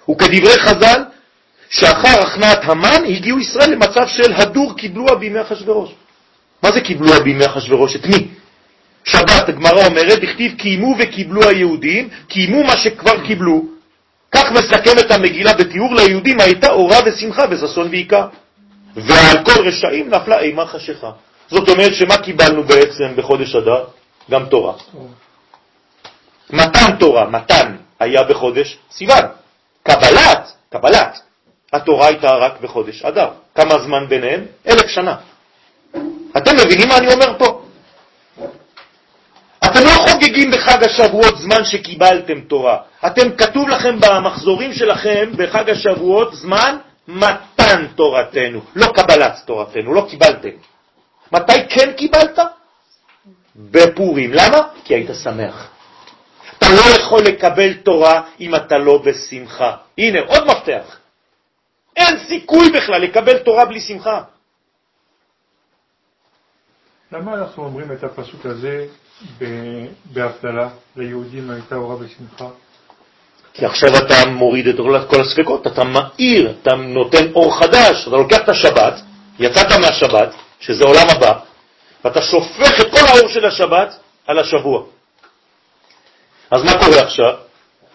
[0.10, 1.02] וכדברי חז"ל,
[1.70, 5.90] שאחר הכנעת המן הגיעו ישראל למצב של הדור קיבלוה בימי אחשוורוש.
[6.64, 7.96] מה זה קיבלוה בימי אחשוורוש?
[7.96, 8.28] את מי?
[9.04, 13.62] שבת, הגמרא אומרת, הכתיב קיימו וקיבלו היהודים, קיימו מה שכבר קיבלו.
[14.32, 18.28] כך מסכמת המגילה בתיאור ליהודים הייתה אורה ושמחה וששון ועיקר.
[18.96, 21.12] ועל כל רשעים נפלה אימה חשיכה.
[21.48, 23.84] זאת אומרת שמה קיבלנו בעצם בחודש אדר?
[24.32, 24.74] גם תורה.
[26.50, 29.26] מתן תורה, מתן, היה בחודש סיוון.
[29.84, 31.20] קבלת, קבלת,
[31.74, 33.30] התורה הייתה רק בחודש אדר.
[33.56, 34.46] כמה זמן ביניהם?
[34.68, 35.16] אלף שנה.
[36.38, 37.61] אתם מבינים מה אני אומר פה?
[40.22, 42.78] חוגגים בחג השבועות זמן שקיבלתם תורה.
[43.06, 50.50] אתם, כתוב לכם במחזורים שלכם בחג השבועות זמן מתן תורתנו, לא קבלת תורתנו, לא קיבלתם.
[51.32, 52.40] מתי כן קיבלת?
[53.56, 54.34] בפורים.
[54.34, 54.58] למה?
[54.84, 55.70] כי היית שמח.
[56.58, 59.76] אתה לא יכול לקבל תורה אם אתה לא בשמחה.
[59.98, 60.98] הנה, עוד מפתח.
[61.96, 64.22] אין סיכוי בכלל לקבל תורה בלי שמחה.
[67.12, 68.86] למה אנחנו אומרים את הפסוק הזה
[70.14, 70.70] בהבדלה?
[70.96, 72.46] ליהודים הייתה אורה בשמחה?
[73.54, 74.76] כי עכשיו אתה מוריד את
[75.10, 79.02] כל הספקות, אתה מאיר, אתה נותן אור חדש, אתה לוקח את השבת,
[79.40, 81.34] יצאת מהשבת, שזה עולם הבא,
[82.04, 83.96] ואתה שופך את כל האור של השבת
[84.28, 84.84] על השבוע.
[86.52, 87.34] אז מה קורה עכשיו?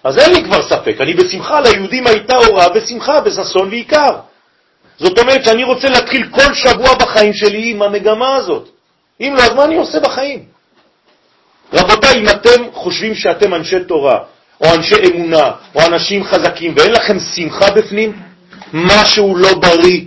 [0.04, 4.18] אז אין לי כבר ספק, אני בשמחה, ליהודים הייתה אורה בשמחה, בששון ועיקר.
[4.98, 8.68] זאת אומרת שאני רוצה להתחיל כל שבוע בחיים שלי עם המגמה הזאת.
[9.20, 10.55] אם לא, אז מה אני עושה בחיים?
[11.72, 14.18] רבותיי, אם אתם חושבים שאתם אנשי תורה,
[14.60, 18.22] או אנשי אמונה, או אנשים חזקים, ואין לכם שמחה בפנים,
[18.72, 20.00] משהו לא בריא.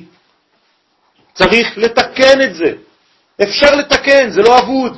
[1.34, 2.72] צריך לתקן את זה.
[3.42, 4.98] אפשר לתקן, זה לא אבוד.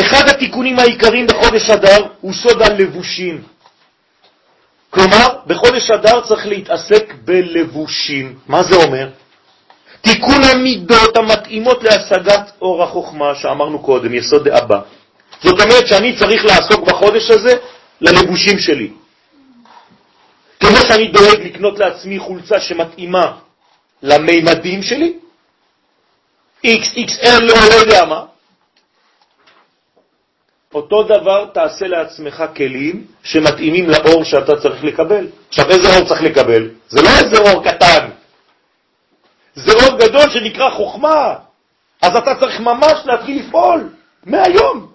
[0.00, 3.42] אחד התיקונים העיקריים בחודש אדר הוא סוד הלבושים.
[4.90, 8.38] כלומר, בחודש אדר צריך להתעסק בלבושים.
[8.48, 9.08] מה זה אומר?
[10.00, 14.80] תיקון המידות המתאימות להשגת אור החוכמה שאמרנו קודם, יסוד דאבא.
[15.42, 17.54] זאת אומרת שאני צריך לעסוק בחודש הזה
[18.00, 18.90] ללבושים שלי.
[20.60, 23.32] כמו שאני דואג לקנות לעצמי חולצה שמתאימה
[24.02, 25.12] למימדים שלי,
[26.66, 28.24] XXL לא, לא יודע מה,
[30.74, 35.26] אותו דבר תעשה לעצמך כלים שמתאימים לאור שאתה צריך לקבל.
[35.48, 36.70] עכשיו, איזה אור צריך לקבל?
[36.88, 38.08] זה לא איזה אור קטן,
[39.56, 41.34] זה אור גדול שנקרא חוכמה.
[42.02, 43.88] אז אתה צריך ממש להתחיל לפעול
[44.26, 44.86] מהיום.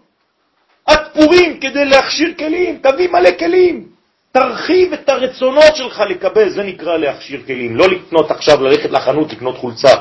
[0.86, 3.88] עד פורים כדי להכשיר כלים, תביא מלא כלים.
[4.32, 7.76] תרחיב את הרצונות שלך לקבל, זה נקרא להכשיר כלים.
[7.78, 9.96] לא לקנות עכשיו, ללכת לחנות, לקנות חולצה.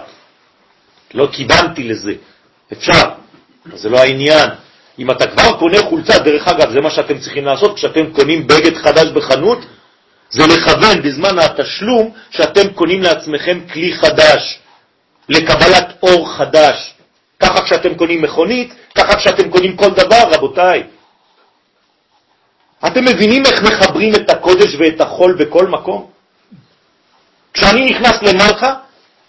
[1.14, 2.12] לא כיוונתי לזה.
[2.72, 3.02] אפשר,
[3.74, 4.50] זה לא העניין.
[4.98, 8.76] אם אתה כבר קונה חולצה, דרך אגב, זה מה שאתם צריכים לעשות כשאתם קונים בגד
[8.76, 9.58] חדש בחנות,
[10.30, 14.58] זה לכוון בזמן התשלום שאתם קונים לעצמכם כלי חדש,
[15.28, 16.94] לקבלת אור חדש.
[17.40, 20.82] ככה כשאתם קונים מכונית, ככה כשאתם קונים כל דבר, רבותיי.
[22.86, 26.10] אתם מבינים איך מחברים את הקודש ואת החול בכל מקום?
[27.54, 28.74] כשאני נכנס למלכה,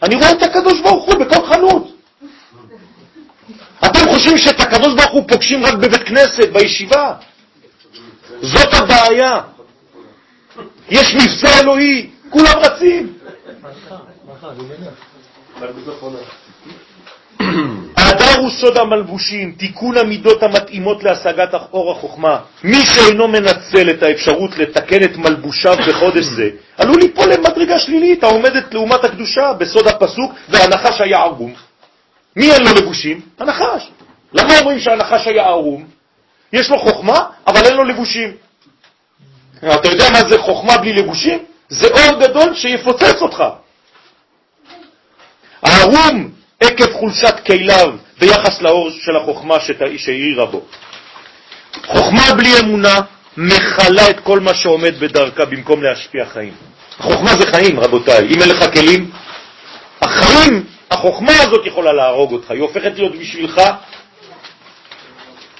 [0.03, 1.95] אני רואה את הקדוש ברוך הוא בכל חנות.
[3.85, 7.13] אתם חושבים שאת הקדוש ברוך הוא פוגשים רק בבית כנסת, בישיבה?
[8.41, 9.41] זאת הבעיה.
[10.91, 13.13] יש מבצע אלוהי, כולם רצים.
[17.97, 22.39] האדר הוא סוד המלבושים, תיקון המידות המתאימות להשגת אור החוכמה.
[22.63, 28.73] מי שאינו מנצל את האפשרות לתקן את מלבושיו בחודש זה, עלול ליפול למדרגה שלילית העומדת
[28.73, 31.53] לעומת הקדושה בסוד הפסוק, והנחש היה ערום.
[32.35, 33.21] מי אין לו לבושים?
[33.39, 33.89] הנחש.
[34.33, 35.85] למה אומרים שהנחש היה ערום?
[36.53, 38.31] יש לו חוכמה, אבל אין לו לבושים.
[39.65, 41.39] אתה יודע מה זה חוכמה בלי לבושים?
[41.69, 43.43] זה אור גדול שיפוצץ אותך.
[45.63, 49.55] הערום עקב חולשת כליו ביחס לאור של החוכמה
[49.97, 50.61] שהאירה בו.
[51.85, 52.99] חוכמה בלי אמונה
[53.37, 56.53] מכלה את כל מה שעומד בדרכה במקום להשפיע חיים.
[56.97, 58.27] חוכמה זה חיים, רבותיי.
[58.27, 59.11] אם אין לך כלים,
[60.01, 62.51] החיים, החוכמה הזאת יכולה להרוג אותך.
[62.51, 63.61] היא הופכת להיות בשבילך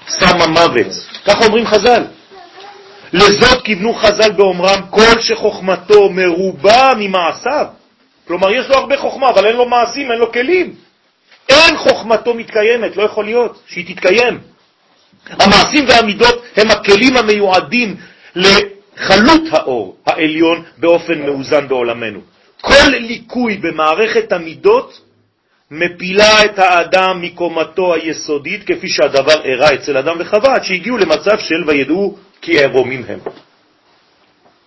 [0.07, 0.87] סם המוות.
[1.25, 2.03] ככה אומרים חז"ל.
[3.13, 7.65] לזאת כיוונו חז"ל באומרם כל שחוכמתו מרובה ממעשיו.
[8.27, 10.75] כלומר, יש לו הרבה חוכמה, אבל אין לו מעשים, אין לו כלים.
[11.49, 14.39] אין חוכמתו מתקיימת, לא יכול להיות שהיא תתקיים.
[15.29, 17.95] המעשים והמידות הם הכלים המיועדים
[18.35, 22.19] לחלות האור העליון באופן מאוזן בעולמנו.
[22.61, 25.01] כל ליקוי במערכת המידות
[25.71, 31.63] מפילה את האדם מקומתו היסודית, כפי שהדבר אירע אצל אדם וחווה, עד שהגיעו למצב של
[31.67, 33.19] וידעו כי ערומים הם.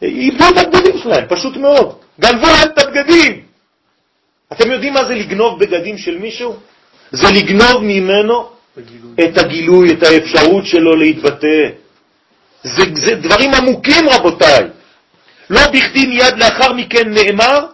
[0.03, 1.99] איבדו את הבגדים שלהם, פשוט מאוד.
[2.21, 3.43] גנבו להם את הבגדים.
[4.53, 6.57] אתם יודעים מה זה לגנוב בגדים של מישהו?
[7.11, 8.49] זה לגנוב ממנו
[9.25, 11.69] את הגילוי, את האפשרות שלו להתבטא.
[12.63, 14.65] זה, זה דברים עמוקים, רבותיי.
[15.51, 17.67] לא בכדי מיד לאחר מכן נאמר,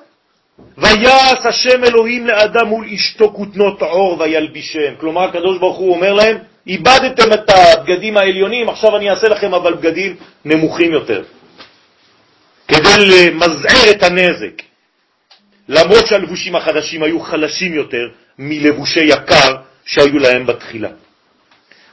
[0.79, 4.95] ויעש השם אלוהים לאדם מול אשתו כותנות עור וילבישם.
[5.01, 9.75] כלומר, הקדוש ברוך הוא אומר להם, איבדתם את הבגדים העליונים, עכשיו אני אעשה לכם אבל
[9.75, 11.23] בגדים נמוכים יותר.
[12.69, 14.63] כדי למזער את הנזק.
[15.69, 18.09] למרות שהלבושים החדשים היו חלשים יותר
[18.39, 20.89] מלבושי יקר שהיו להם בתחילה.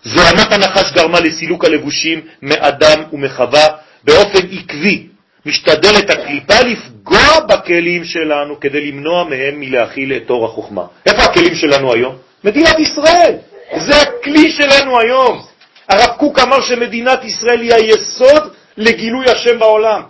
[0.04, 3.68] זוהמת הנחש גרמה לסילוק הלבושים מאדם ומחווה
[4.04, 5.08] באופן עקבי,
[5.46, 10.86] משתדלת הקליפה לפגוע בכלים שלנו כדי למנוע מהם מלהכיל את אור החוכמה.
[11.06, 12.16] איפה הכלים שלנו היום?
[12.44, 13.36] מדינת ישראל.
[13.76, 15.42] זה הכלי שלנו היום.
[15.90, 20.04] הרב קוק אמר שמדינת ישראל היא היסוד לגילוי השם בעולם.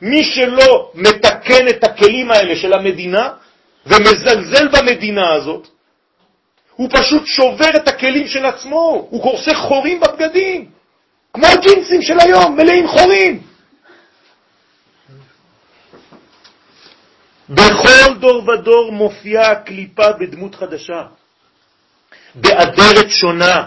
[0.00, 3.30] מי שלא מתקן את הכלים האלה של המדינה
[3.86, 5.68] ומזלזל במדינה הזאת,
[6.76, 10.70] הוא פשוט שובר את הכלים של עצמו, הוא עושה חורים בבגדים,
[11.32, 13.42] כמו הג'ינסים של היום, מלאים חורים.
[17.48, 21.02] בכל דור ודור מופיעה הקליפה בדמות חדשה,
[22.34, 23.64] באדרת שונה,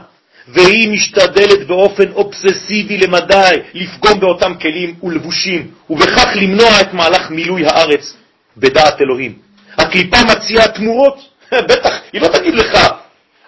[0.47, 8.13] והיא משתדלת באופן אובססיבי למדי לפגום באותם כלים ולבושים, ובכך למנוע את מהלך מילוי הארץ
[8.57, 9.33] בדעת אלוהים.
[9.77, 11.29] הקליפה מציעה תמורות,
[11.69, 12.77] בטח, היא לא תגיד לך,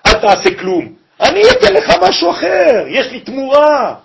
[0.08, 3.96] אל תעשה כלום, אני אתן לך משהו אחר, יש לי תמורה.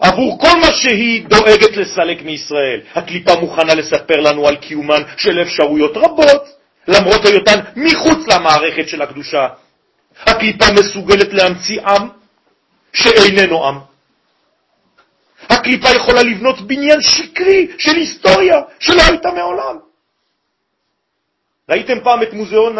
[0.00, 5.96] עבור כל מה שהיא דואגת לסלק מישראל, הקליפה מוכנה לספר לנו על קיומן של אפשרויות
[5.96, 6.48] רבות,
[6.88, 9.48] למרות היותן מחוץ למערכת של הקדושה.
[10.26, 12.08] הקליפה מסוגלת להמציא עם
[12.92, 13.78] שאיננו עם.
[15.50, 19.76] הקליפה יכולה לבנות בניין שקרי של היסטוריה שלא הייתה מעולם.
[21.68, 22.76] ראיתם פעם את מוזיאון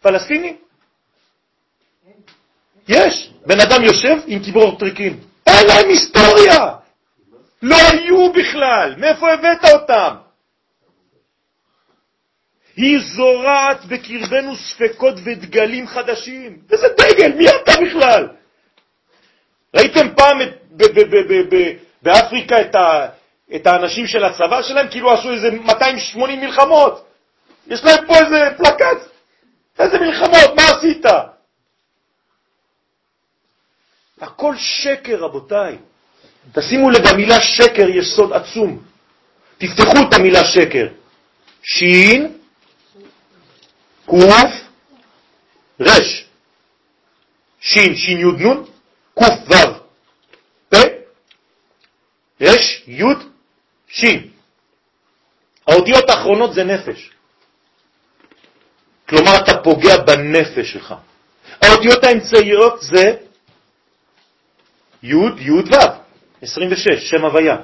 [0.00, 0.56] הפלסטיני?
[2.88, 3.30] יש.
[3.46, 5.20] בן אדם יושב עם קיבור טריקים.
[5.46, 6.68] אין להם היסטוריה.
[7.62, 8.94] לא היו בכלל.
[8.98, 10.14] מאיפה הבאת אותם?
[12.76, 16.58] היא זורעת בקרבנו ספקות ודגלים חדשים.
[16.72, 17.32] איזה דגל?
[17.32, 18.28] מי אתה בכלל?
[19.76, 20.38] ראיתם פעם
[22.02, 23.06] באפריקה את, ה,
[23.54, 27.04] את האנשים של הצבא שלהם כאילו עשו איזה 280 מלחמות?
[27.66, 28.98] יש להם פה איזה פלקט?
[29.78, 30.54] איזה מלחמות?
[30.56, 31.06] מה עשית?
[34.20, 35.78] הכל שקר, רבותיי.
[36.52, 38.82] תשימו לב, המילה שקר יש סוד עצום.
[39.58, 40.86] תפתחו את המילה שקר.
[41.62, 42.32] שין,
[44.06, 44.52] קוף,
[45.80, 46.24] רש.
[47.60, 48.64] שין, שין יוד נון,
[49.14, 49.74] קוף וו,
[50.68, 50.78] פה,
[52.40, 53.18] רש, יוד,
[53.88, 54.28] שין.
[55.66, 57.10] האותיות האחרונות זה נפש.
[59.08, 60.94] כלומר, אתה פוגע בנפש שלך.
[61.62, 63.16] האותיות האמצעיות זה
[65.02, 66.04] י', י', ו',
[66.42, 67.56] 26, שם הוויה.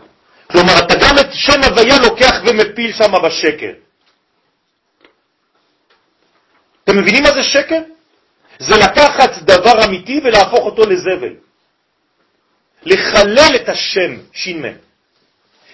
[0.50, 3.72] כלומר, אתה גם את שם הוויה לוקח ומפיל שם בשקר.
[6.90, 7.80] אתם מבינים מה זה שקר?
[8.58, 11.34] זה לקחת דבר אמיתי ולהפוך אותו לזבל.
[12.84, 14.64] לחלל את השם ש"מ.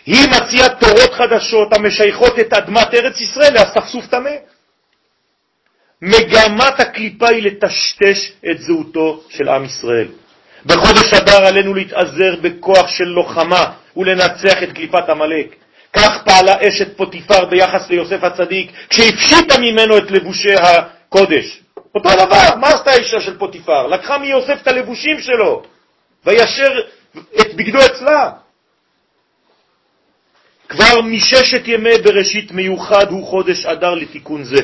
[0.07, 4.31] היא מציעה תורות חדשות המשייכות את אדמת ארץ ישראל לאספסוף טמא.
[6.03, 10.09] מגמת הקליפה היא לטשטש את זהותו של עם ישראל.
[10.67, 15.55] בחודש אדר עלינו להתעזר בכוח של לוחמה ולנצח את קליפת עמלק.
[15.93, 20.55] כך פעלה אשת פוטיפר ביחס ליוסף הצדיק, כשהפשיטה ממנו את לבושי
[21.09, 21.63] הקודש.
[21.95, 23.87] אותו דבר, מה עשתה האישה של פוטיפר?
[23.87, 25.63] לקחה מיוסף את הלבושים שלו,
[26.27, 26.81] וישר
[27.41, 28.31] את בגדו אצלה.
[30.69, 34.63] כבר מששת ימי בראשית מיוחד הוא חודש אדר לתיקון זה.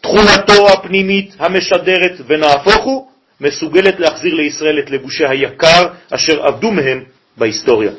[0.00, 3.08] תכונתו הפנימית המשדרת ונהפוך הוא,
[3.40, 7.04] מסוגלת להחזיר לישראל את לבושי היקר אשר עבדו מהם
[7.36, 7.90] בהיסטוריה.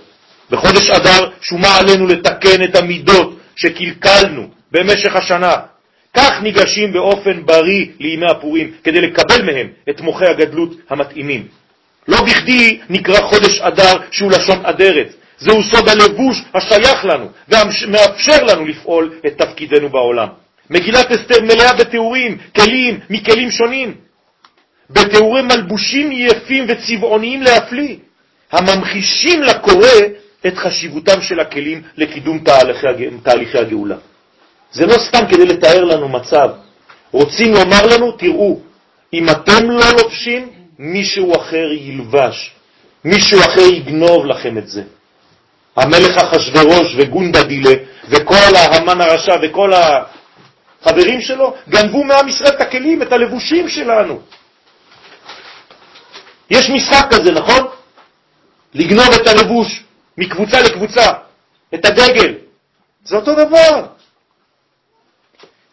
[0.50, 5.56] בחודש אדר שומה עלינו לתקן את המידות שקלקלנו במשך השנה.
[6.14, 11.48] כך ניגשים באופן בריא לימי הפורים, כדי לקבל מהם את מוחי הגדלות המתאימים.
[12.08, 15.14] לא בכדי נקרא חודש אדר שהוא לשון אדרת.
[15.40, 20.28] זהו סוד הלבוש השייך לנו ומאפשר לנו לפעול את תפקידנו בעולם.
[20.70, 23.96] מגילת אסתר מלאה בתיאורים, כלים מכלים שונים,
[24.90, 27.96] בתיאורי מלבושים יפים וצבעוניים להפליא,
[28.52, 29.88] הממחישים לקורא
[30.48, 32.88] את חשיבותם של הכלים לקידום תהליכי,
[33.24, 33.96] תהליכי הגאולה.
[34.72, 36.50] זה לא סתם כדי לתאר לנו מצב.
[37.12, 38.60] רוצים לומר לנו, תראו,
[39.14, 40.50] אם אתם לא לובשים,
[40.80, 42.52] מישהו אחר ילבש,
[43.06, 44.84] מישהו אחר יגנוב לכם את זה.
[45.76, 47.76] המלך אחשורוש וגונדה דילה
[48.10, 54.20] וכל ההמן הרשע וכל החברים שלו גנבו מעם ישראל את הכלים, את הלבושים שלנו.
[56.50, 57.68] יש משחק כזה, נכון?
[58.74, 59.84] לגנוב את הלבוש
[60.18, 61.12] מקבוצה לקבוצה,
[61.74, 62.34] את הדגל.
[63.06, 63.97] זה אותו דבר.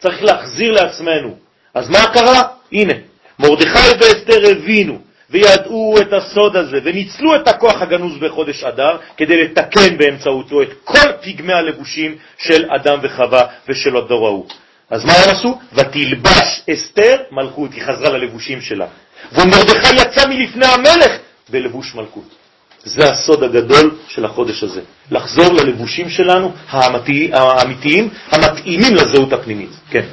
[0.05, 1.35] צריך להחזיר לעצמנו.
[1.73, 2.41] אז מה קרה?
[2.71, 2.93] הנה,
[3.39, 4.99] מרדכי ואסתר הבינו
[5.29, 11.11] וידעו את הסוד הזה וניצלו את הכוח הגנוז בחודש אדר כדי לתקן באמצעותו את כל
[11.21, 14.45] פגמי הלבושים של אדם וחווה ושל הדור ההוא.
[14.89, 15.59] אז מה הם עשו?
[15.73, 18.87] ותלבש אסתר מלכות, היא חזרה ללבושים שלה.
[19.31, 21.11] ומרדכי יצא מלפני המלך
[21.49, 22.44] בלבוש מלכות.
[22.85, 24.81] זה הסוד הגדול של החודש הזה.
[25.11, 29.69] לחזור ללבושים שלנו האמיתי, האמיתיים, המתאימים לזהות הפנימית.
[29.89, 30.05] כן.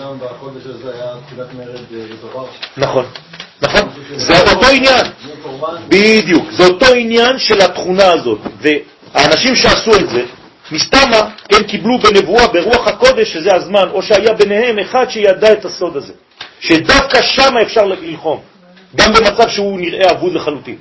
[0.00, 2.44] גם בחודש הזה היה תפילת מרד בדבר.
[2.76, 3.04] נכון,
[3.62, 3.88] נכון.
[4.16, 5.04] זה אותו עניין.
[5.88, 6.50] בדיוק.
[6.52, 8.38] זה אותו עניין של התכונה הזאת.
[8.60, 10.24] והאנשים שעשו את זה,
[10.72, 15.96] מסתמה, כן, קיבלו בנבואה, ברוח הקודש, שזה הזמן, או שהיה ביניהם אחד שידע את הסוד
[15.96, 16.12] הזה.
[16.60, 18.40] שדווקא שם אפשר ללחום,
[18.96, 20.76] גם במצב שהוא נראה אבוד לחלוטין.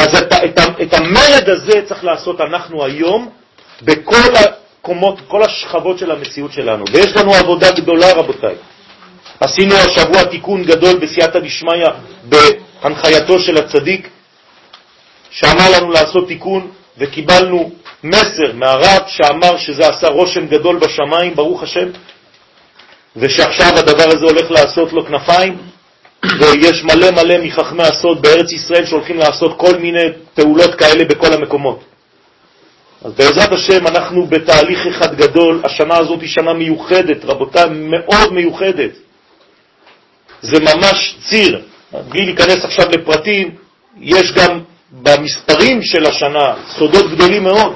[0.00, 3.30] אז את, את, את המרד הזה צריך לעשות אנחנו היום
[3.82, 6.84] בכל הקומות, כל השכבות של המציאות שלנו.
[6.92, 8.54] ויש לנו עבודה גדולה, רבותיי.
[9.40, 11.86] עשינו השבוע תיקון גדול בסייעתא דשמיא
[12.24, 14.08] בהנחייתו של הצדיק,
[15.30, 17.70] שאמר לנו לעשות תיקון, וקיבלנו
[18.04, 21.88] מסר מהרב שאמר שזה עשה רושם גדול בשמיים, ברוך השם,
[23.16, 25.58] ושעכשיו הדבר הזה הולך לעשות לו כנפיים,
[26.24, 30.04] ויש מלא מלא מחכמי הסוד בארץ ישראל שהולכים לעשות כל מיני
[30.34, 31.84] פעולות כאלה בכל המקומות.
[33.04, 38.90] אז בעזרת השם אנחנו בתהליך אחד גדול, השנה הזאת היא שנה מיוחדת, רבותיי, מאוד מיוחדת.
[40.42, 41.60] זה ממש ציר,
[42.08, 43.54] בלי להיכנס עכשיו לפרטים,
[44.00, 44.60] יש גם
[44.92, 47.74] במספרים של השנה סודות גדולים מאוד.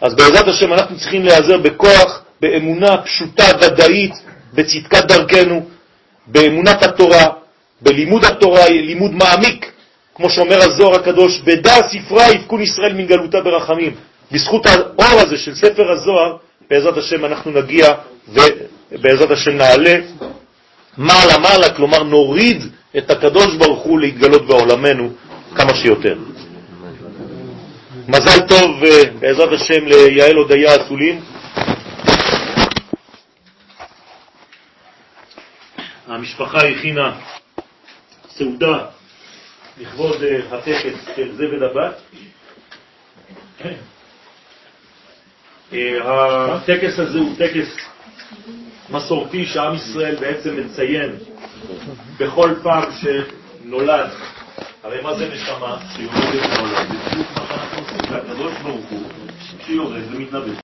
[0.00, 4.12] אז בעזרת השם אנחנו צריכים להיעזר בכוח, באמונה פשוטה, ודאית,
[4.54, 5.68] בצדקת דרכנו,
[6.26, 7.26] באמונת התורה,
[7.82, 9.72] בלימוד התורה, לימוד מעמיק,
[10.14, 13.94] כמו שאומר הזוהר הקדוש, בדע ספרה יפקון ישראל מן גלותה ברחמים.
[14.32, 16.36] בזכות האור הזה של ספר הזוהר,
[16.70, 17.94] בעזרת השם אנחנו נגיע
[18.28, 19.94] ובעזרת השם נעלה
[20.98, 22.62] מעלה מעלה, כלומר נוריד
[22.98, 25.10] את הקדוש ברוך הוא להתגלות בעולמנו
[25.54, 26.16] כמה שיותר.
[28.08, 28.82] מזל טוב
[29.20, 31.20] בעזרת השם ליעל הודיה אסולין.
[36.06, 37.20] המשפחה הכינה
[38.28, 38.86] סעודה
[39.78, 42.00] לכבוד אה, הטקס של זבד הבת.
[45.72, 47.76] אה, הטקס הזה הוא טקס
[48.90, 51.16] מסורתי שעם ישראל בעצם מציין
[52.18, 54.10] בכל פעם שנולד.
[54.82, 55.78] הרי מה זה נשמה?
[55.96, 59.00] שיורדת זה בדיוק מה שאנחנו עושים, והקדוש ברוך הוא
[59.66, 60.52] שיורד ומתלבש